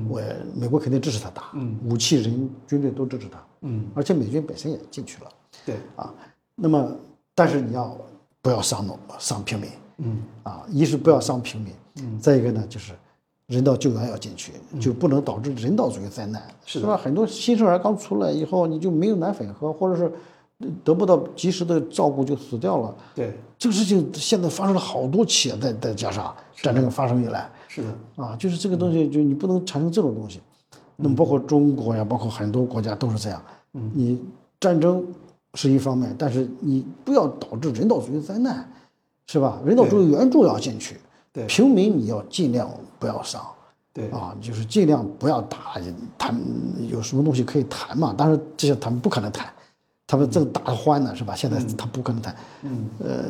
[0.10, 0.22] 我
[0.54, 1.52] 美国肯定支持他打，
[1.88, 5.30] 武器人军队都支持他，嗯，而且美军本身也进去了
[5.66, 6.14] 对，啊。
[6.56, 6.92] 那么，
[7.34, 7.96] 但是你要
[8.42, 9.70] 不要伤农伤平民？
[9.98, 12.94] 嗯啊，一是不要伤平民，嗯，再一个呢就是
[13.48, 16.98] 人道救援要进去，就不能导致人道主义灾难，是是吧？
[16.98, 20.12] 很多新生儿刚出来以后，你就没有奶粉喝，或者是
[20.84, 22.96] 得不到及时的照顾就死掉了。
[23.14, 27.50] 对，这个事情现在发生了好多起，在在加沙战争发生以来。
[27.68, 30.40] 是的，啊，就是这个东西，就你不能产生这种东西。
[30.96, 33.42] 那么包括中国呀，包括很多国家都是这样。
[33.74, 34.22] 嗯，你
[34.62, 35.06] 战争
[35.56, 38.66] 是一方面，但是你不要导致人道主义灾难，
[39.28, 39.62] 是吧？
[39.66, 40.96] 人道主义援助要进去，
[41.36, 42.68] 对平民你要尽量
[42.98, 43.46] 不要伤。
[43.94, 45.80] 对，啊，就是尽量不要打，
[46.18, 46.36] 谈
[46.90, 48.14] 有什么东西可以谈嘛？
[48.18, 49.48] 但是这些他们不可能谈，
[50.06, 51.34] 他们正打得欢呢，是吧？
[51.34, 53.24] 现在他不可能谈，嗯，呃，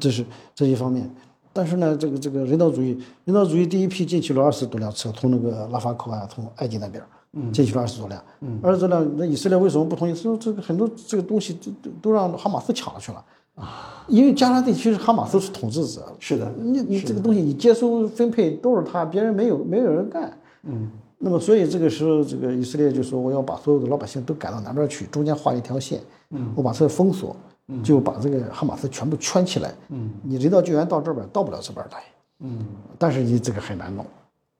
[0.00, 1.08] 这是这一方面。
[1.52, 7.00] 但是呢，这个这个人道主义，人道主义第一批进去了二十多辆车，从那个拉法口啊，从埃及那边，
[7.34, 10.14] 嗯，进去了二十多辆，嗯，二十多辆，那以色列为什么不同意？
[10.14, 13.24] 说这个很多这个东西都都都让哈马斯抢了去了
[13.60, 20.36] 啊，因为加沙地区是哈马斯是统治者，是的，你你这个东西你接收分配都是他，别人没有没有人干。
[20.62, 26.00] 嗯，那么所以这个时候，这个以色列就说我要把所有的老百姓都赶到南边去，中间画一条线，
[26.30, 27.36] 嗯，我把这个封锁，
[27.82, 32.02] 就把这个哈马斯全部圈起来，嗯，你人道救援到这边到不了这边来，
[32.40, 32.66] 嗯。
[32.98, 34.04] 但是你这个很难弄，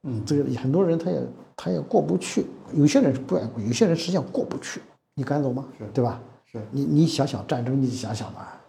[0.04, 1.20] 嗯，这个很多人他也
[1.56, 4.80] 他也过不去，有些人是不愿意过，有些人实际上过不去，
[5.14, 5.64] 你敢走吗？
[5.78, 5.84] 是。
[5.92, 6.20] 对吧？
[6.44, 6.60] 是。
[6.70, 8.59] 你你想想战争，你想想吧，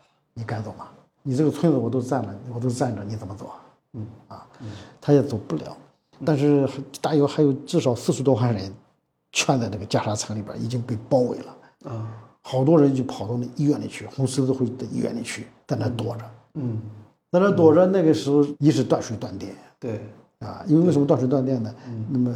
[0.42, 0.88] 你敢走吗？
[1.22, 3.62] 你这个村子我都占了，我都占着，你怎么走啊？
[3.94, 4.48] 嗯啊，
[5.00, 5.78] 他也走不了。
[6.26, 6.68] 但是
[7.00, 8.74] 大约还有至少四十多万人
[9.32, 11.92] 圈在那个加沙城里边，已经被包围了。
[11.92, 12.08] 啊，
[12.42, 16.26] 好多人就跑到那医院里去，红十字会的医院里去，在那躲着，
[16.56, 16.82] 嗯，
[17.32, 17.86] 在那躲着。
[17.86, 20.02] 那个时候一是断水断电对，
[20.40, 21.72] 啊，因为为什么断水断电呢？
[22.10, 22.34] 那么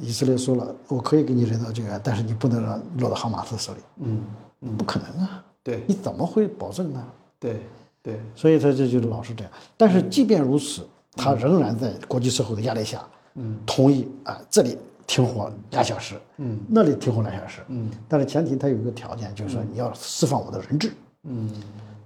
[0.00, 5.44] 以色列说了，我可以给你人道救援，但是你不能让落到哈马斯手里，嗯不可能啊！
[5.64, 7.04] 对你怎么会保证呢？
[7.42, 7.56] 对
[8.02, 9.52] 对，所以他这就是老是这样。
[9.76, 10.86] 但是即便如此，
[11.16, 20.92] 他仍然在国际社会的压力下，嗯，同意啊，这里停火俩小时，嗯，那里停火俩小时，嗯，但是前提他有一个条件，就是说你要释放我的人质，
[21.24, 21.50] 嗯。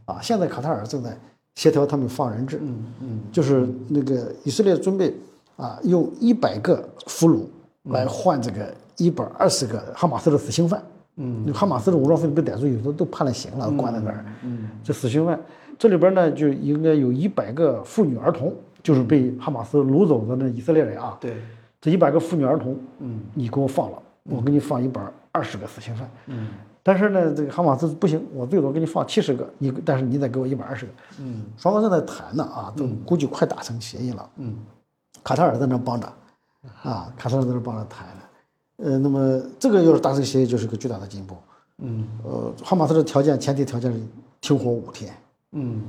[0.06, 1.18] 啊，现在卡塔尔正在
[1.56, 3.20] 协调他们放人质，嗯嗯。
[3.32, 5.12] 就是那个以色列准备
[5.56, 7.44] 啊，用一百个俘虏
[7.90, 10.80] 来换这个一百二十个哈马斯的死刑犯。
[11.16, 14.24] 嗯，哈马斯的武装分子被逮住，有的都判了刑了，关在那儿。
[14.42, 15.38] 嗯，这死刑犯
[15.78, 21.16] 这里边呢，就应该有一百个妇女儿童，就是被哈马斯掳走的那以色列人啊。
[21.20, 21.36] 对，
[21.80, 25.00] 这一百个妇女儿童，嗯你给我放了，我给你放一百
[25.32, 26.08] 二十个死刑犯。
[26.26, 26.48] 嗯
[26.82, 30.92] 但是呢，这个哈马斯不行，我最多给你放七十个，你但是你得给我一百二十个。
[31.20, 34.30] 嗯双方正在谈呢啊，都估计快达成协议了。
[34.36, 34.54] 嗯
[35.24, 36.06] 卡塔尔在那帮着，
[36.84, 38.22] 啊，卡塔尔在那帮着谈呢。
[38.76, 41.36] 呃，那么这个要是达成协议，就是个巨大的进步。
[41.78, 44.00] 嗯呃，哈马斯的条件前提条件是
[44.40, 45.14] 停火五天，
[45.52, 45.82] 嗯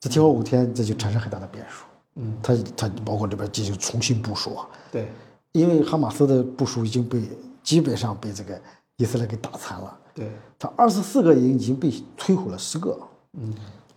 [0.00, 1.84] 这停火五天，这就产生很大的变数。
[2.16, 5.08] 嗯，他他包括这边进行重新部署啊，对，
[5.52, 7.22] 因为哈马斯的部署已经被
[7.62, 8.60] 基本上被这个
[8.96, 9.98] 以色列给打残了。
[10.14, 12.98] 对，他二十四个营已经被摧毁了十个，
[13.34, 13.54] 嗯，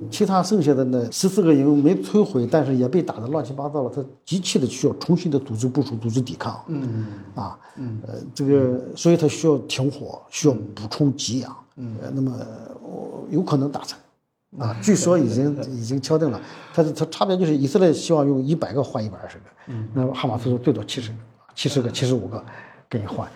[0.09, 3.89] 其他剩下的那十四个营没摧毁，但是也被打得乱七八糟了。
[3.89, 7.05] 他急切的需要重新的组织部署、组织抵抗，嗯。
[7.35, 12.31] 啊，嗯，呃，这个，所以他需要停火，需要补充给养，嗯，那么
[12.81, 13.97] 我有可能达成，
[14.59, 16.41] 啊，据说已经 已经敲定了，
[16.73, 21.17] 他他差别就是以色列希望用一百个换一百二十个，嗯，那么哈马斯说最多七十个，
[21.55, 22.43] 七十个、七十五个
[22.89, 23.29] 给你换，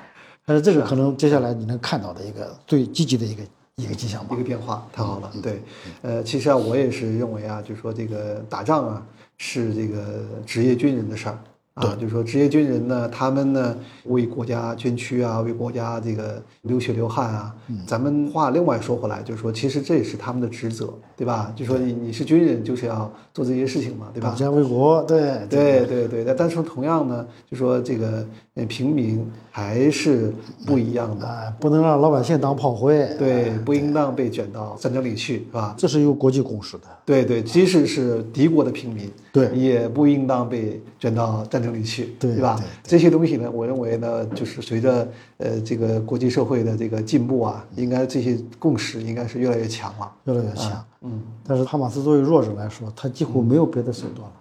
[0.46, 3.42] 但是这个可能接下来你能看到的一个最积极的一个
[3.82, 4.44] 一个迹象吧一个。
[4.44, 5.32] 变化，太好了。
[5.42, 5.62] 对，
[6.02, 9.06] 呃，其实啊，我也是认为啊，就说这个打仗啊，
[9.38, 11.38] 是这个职业军人的事儿
[11.74, 17.54] 啊，就是说职业军人呢，他们呢为国家捐躯啊，为国家这个流血流汗啊。
[17.86, 21.52] 咱们话另外说回来，就是说，其实这也是他们的职责，对吧？
[21.54, 24.36] 就说你你是军人，就是要做这些事情嘛，对吧保？
[24.36, 28.26] 家卫国，对对对对，但是同样呢，就说这个呃
[28.64, 30.34] 平民还是
[30.66, 33.06] 不一样的，哎，不能让老百姓当炮灰。
[33.20, 35.76] 对，不应当被卷到战争里去，是吧？
[35.78, 36.84] 这是有国际共识的。
[37.04, 42.58] 对对，即使是敌国的平民，对也不应当被卷到战争里去，对吧？
[42.82, 45.06] 这些东西呢，我认为呢，就是随着
[45.38, 50.10] 呃这个国际社会的这个进步啊，应该这些共识应该是越来越强了。
[50.24, 50.86] 越来越强。
[51.02, 54.34] 嗯，但是哈马斯作为弱者来说，他几乎没有别的手段了，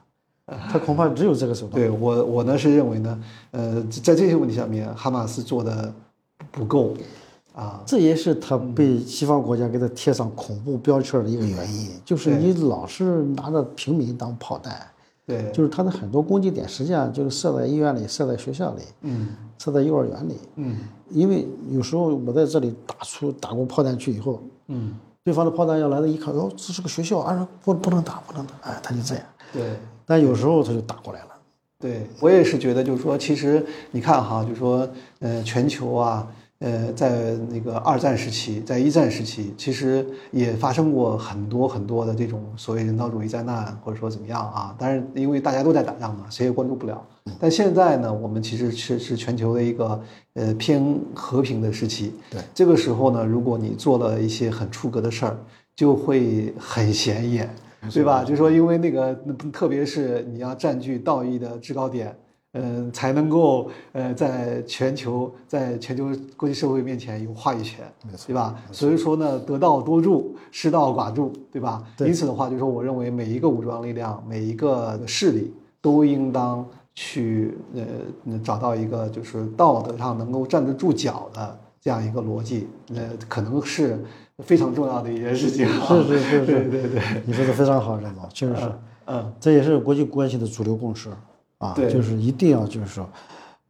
[0.46, 1.80] 他恐怕只有这个手段。
[1.80, 3.20] 对我我呢是认为呢，
[3.52, 5.92] 呃，在这些问题上面，哈马斯做的
[6.50, 6.94] 不够
[7.54, 14.76] 啊，这也是他被西方国家给他贴上恐怖标签的一个原因，就是你老是拿着平民当炮弹，
[15.24, 20.36] 对，就是他的很多攻击点实际上就是设在医院里、设在学校里、嗯设在幼儿园里。
[20.56, 20.76] 嗯
[21.10, 29.24] 因为有时候我在这里打出打过炮弹去以后，嗯，对方的炮弹要来了，一看，哦，这是个学校，啊，不不能打，不能打，哎，他就这样。
[29.52, 29.62] 对。
[30.06, 31.28] 但有时候他就打过来了。
[31.80, 34.88] 对我也是觉得，就是说，其实你看哈，就是说，
[35.18, 36.26] 呃，全球啊，
[36.60, 44.74] 呃，在那个二战时期，在一战时期，其实也发生过很多很多的这种所谓人道主义灾难，或者说怎么样啊。
[44.78, 47.06] 但是因为大家都在打仗嘛，谁也关注不了。
[47.38, 50.00] 但现在呢，我们其实是是全球的一个
[50.34, 52.14] 呃偏和平的时期。
[52.30, 55.36] 对，这个时候呢，如果你做了一些很出格的事儿，
[55.76, 57.54] 就会很显眼。
[57.92, 58.24] 对吧？
[58.24, 59.14] 就说因为那个，
[59.52, 62.16] 特别是你要占据道义的制高点，
[62.52, 67.84] 嗯、才能够呃在全球在全球国际社会面前有话语权，
[68.26, 68.54] 对吧？
[68.70, 71.82] 所以说呢，得道多助，失道寡助，对吧？
[71.96, 76.64] 对因此的话，就说我认为每一个武装力量，每一个势力都应当
[76.94, 84.02] 去呃找到一个就是道德上能够站得住脚的这样一个逻辑，呃，可能是
[84.42, 85.86] 非常重要的一件事情啊。
[85.86, 88.72] 是是是是， 对对对，你说的非常好，任总，确实是，
[89.06, 89.32] 嗯。
[89.38, 91.10] 这也是国际关系的主流共识
[91.58, 93.08] 啊，对就是一定要就是说，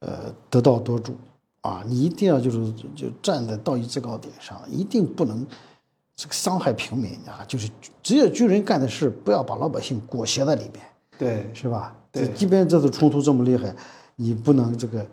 [0.00, 1.14] 呃，得道多助
[1.60, 5.46] 啊，你一定要就是就站在道义制高点上，一定不能
[6.16, 7.68] 这个伤害平民啊，就是
[8.02, 10.82] 职业军人干的事，不要把老百姓裹挟在里面，
[11.18, 11.94] 对是吧？
[12.10, 13.74] 对即便这次冲突这么厉害，
[14.16, 15.04] 你不能这个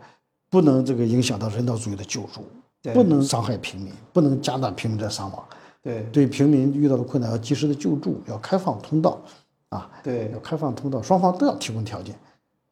[0.48, 2.61] 不能这个影响到人道主义的救助，对
[2.92, 5.44] 不能伤害平民，不能加大平民的伤亡。
[5.82, 9.20] 对对平民遇到的困难要及时的救助，要开放通道，
[9.68, 12.14] 啊，对要开放通道，双方都要提供条件。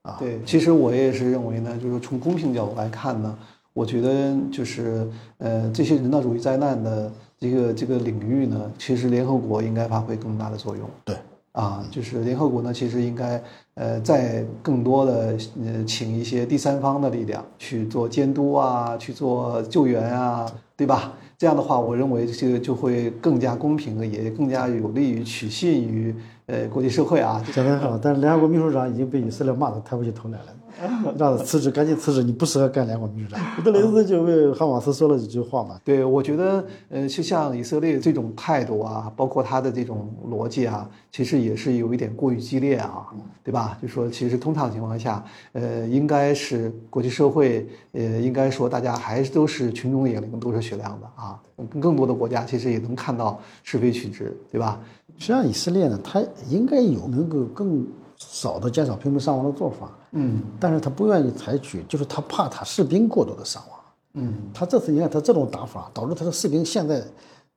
[0.03, 3.39] 啊对，其实我也是认为呢，就是从公平角度来看呢，
[3.75, 5.07] 我觉得就是
[5.39, 10.89] 呃这些人道主义灾难的这个这个领域呢，其实联合国应该发挥更大的作用。
[11.05, 11.17] 对，
[11.53, 13.43] 啊，就是联合国呢，其实应该
[13.75, 20.47] 呃再更多的呃请一些第三方的力量去做监督啊，去做救援啊，
[20.77, 21.13] 对吧？
[21.37, 26.15] 这样的话，我认为这个就会更加公平，也更加有利于取信于
[26.47, 27.43] 呃国际社会啊。
[27.53, 30.47] 讲得很好，但是联合国秘书长已经被以色列骂得抬不起头来了，
[31.19, 33.41] 让他辞职，赶紧辞职，你不适合干联合国秘书长。
[33.57, 43.07] 古特雷斯就为哈马斯说了几句话嘛，对，我觉得，呃，就像以色列这种态度啊，包括他的这种逻辑啊，其实也是有一点过于激烈啊，
[43.45, 43.79] 对吧？
[43.83, 51.41] 就说其实通常情况下，呃，应该是国际社会，呃，应该说大家还是都是群众眼里都是雪亮的啊，
[51.81, 54.81] 更多的国家其实也能看到是非曲直，对吧？
[55.19, 60.43] 实际上以色列呢，他应该有能够更少的减少平民伤亡的做法，嗯。
[60.59, 63.79] 但是他不愿意采取，就是他怕他士兵过多的伤亡。
[64.15, 67.03] 嗯，他这次你看他这种打法，导致他的士兵现在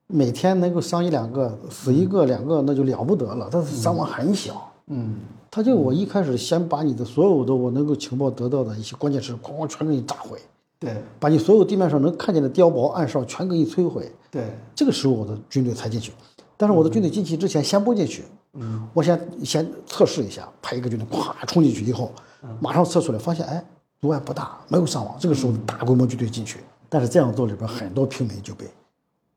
[0.08, 4.72] 每天能够伤一两个，死一个两个那就了不得了，但是伤亡很小。
[4.88, 5.16] 嗯，
[5.50, 10.38] 他就我一开始先把你的所有的我能够情报得到的一些关键词，哐哐全给你炸毁，
[10.78, 10.96] 对。
[11.20, 14.12] 把你所有地面上能看见的碉堡、暗哨全给你摧毁。
[14.30, 14.44] 对。
[14.76, 16.12] 这个时候我的军队才进去，
[16.58, 22.12] 但是我的军队进去之前先不进去，嗯，我先先测试一下，派一个军队咵冲进去以后，
[22.60, 23.64] 马上测出来发现哎
[24.02, 28.66] 阻碍不大，没有伤亡，这个时候大规模军队进去，但是这样做里边很多平民就被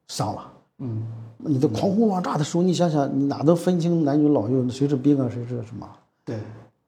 [0.08, 0.52] 伤了。
[0.78, 1.06] 嗯，
[1.38, 5.88] 你的狂轰乱炸的时候，你想想，你哪能分清男女老幼，谁是兵啊，谁是什么？
[6.24, 6.38] 对。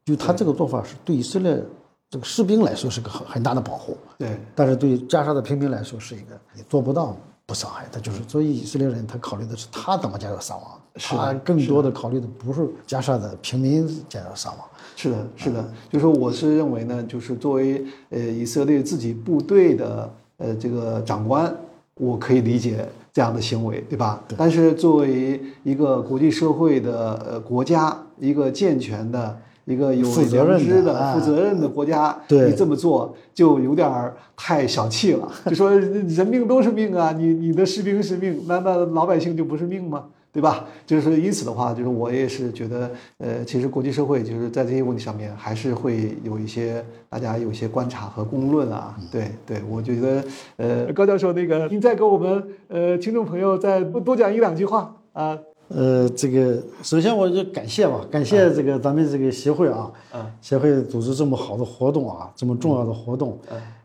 [0.05, 1.63] 就他这个做法是对以色列
[2.09, 4.41] 这个士兵来说是个很很大的保护，对。
[4.55, 7.15] 但是对加沙的平民来说是一个你做不到
[7.45, 11.91] 不伤害，他就是所以以色列人他考虑的是他怎么减少伤亡，是他更多的。
[11.91, 14.67] 考虑的不是加沙的平民减少伤亡。
[15.01, 21.55] 是的，是的，就是说我是认为呢，就是作为呃以色列自己部队的呃这个长官，
[21.95, 24.21] 我可以理解这样的行为，对吧？
[24.37, 29.39] 但是作为一个国际社会的呃国家，一个健全的。
[29.69, 35.31] 一个有负责任的负责任的国家，对你这么做就有点儿太小气了。
[35.45, 40.07] 就说人命都是命啊，你你的士兵是命，那那老百姓就不是命吗？
[40.39, 40.65] 对吧？
[40.87, 48.97] 就是因此的话，就是我也是觉得，呃，其实国际社会就是在这些问题上面，还是会有一些大家有一些观察和公论啊。
[49.11, 50.25] 对对，我觉得，
[50.57, 55.37] 呃，高教授那个，您再给我们呃听众朋友再多讲一两句话啊。
[55.71, 63.37] 呃，这个首先我就感谢吧，感谢这个咱们这个协会啊，嗯协会组织这么好的活动啊，这么重要的活动，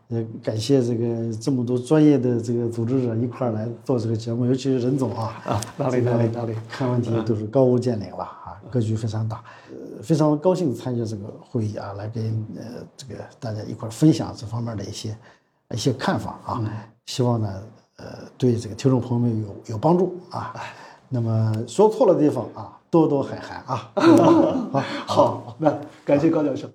[0.08, 12.22] 也感谢这个这么多专业的这个组织者一块儿来做这个节目，尤其是任总啊，啊，哪里哪里哪里，看问题都是高屋建瓴了啊，格局非常大，呃，非常高兴参加这个会议啊，来跟
[12.56, 15.16] 呃这个大家一块儿分享这方面的一些
[15.70, 16.62] 一些看法啊，
[17.06, 17.62] 希望呢
[17.96, 18.04] 呃
[18.36, 20.54] 对这个听众朋友们有有帮助啊。
[21.08, 23.90] 那么说错了地方啊，多多海涵啊。
[25.06, 25.72] 好，好，那
[26.04, 26.68] 感谢高教授。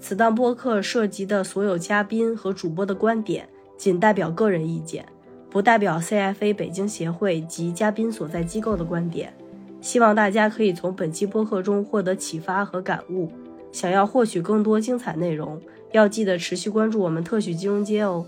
[0.00, 3.46] 此档播客涉及的所有嘉宾和主播的观点，
[3.76, 5.04] 仅代表个人意见，
[5.50, 9.32] 不代表 CFA 北京协会及嘉宾所在机构的观点。
[9.80, 13.30] 希望大家可以从本期播客中获得启发和感悟。
[13.72, 15.60] 想要获取更多精彩内容，
[15.92, 18.26] 要记得持续关注我们特许金融街哦。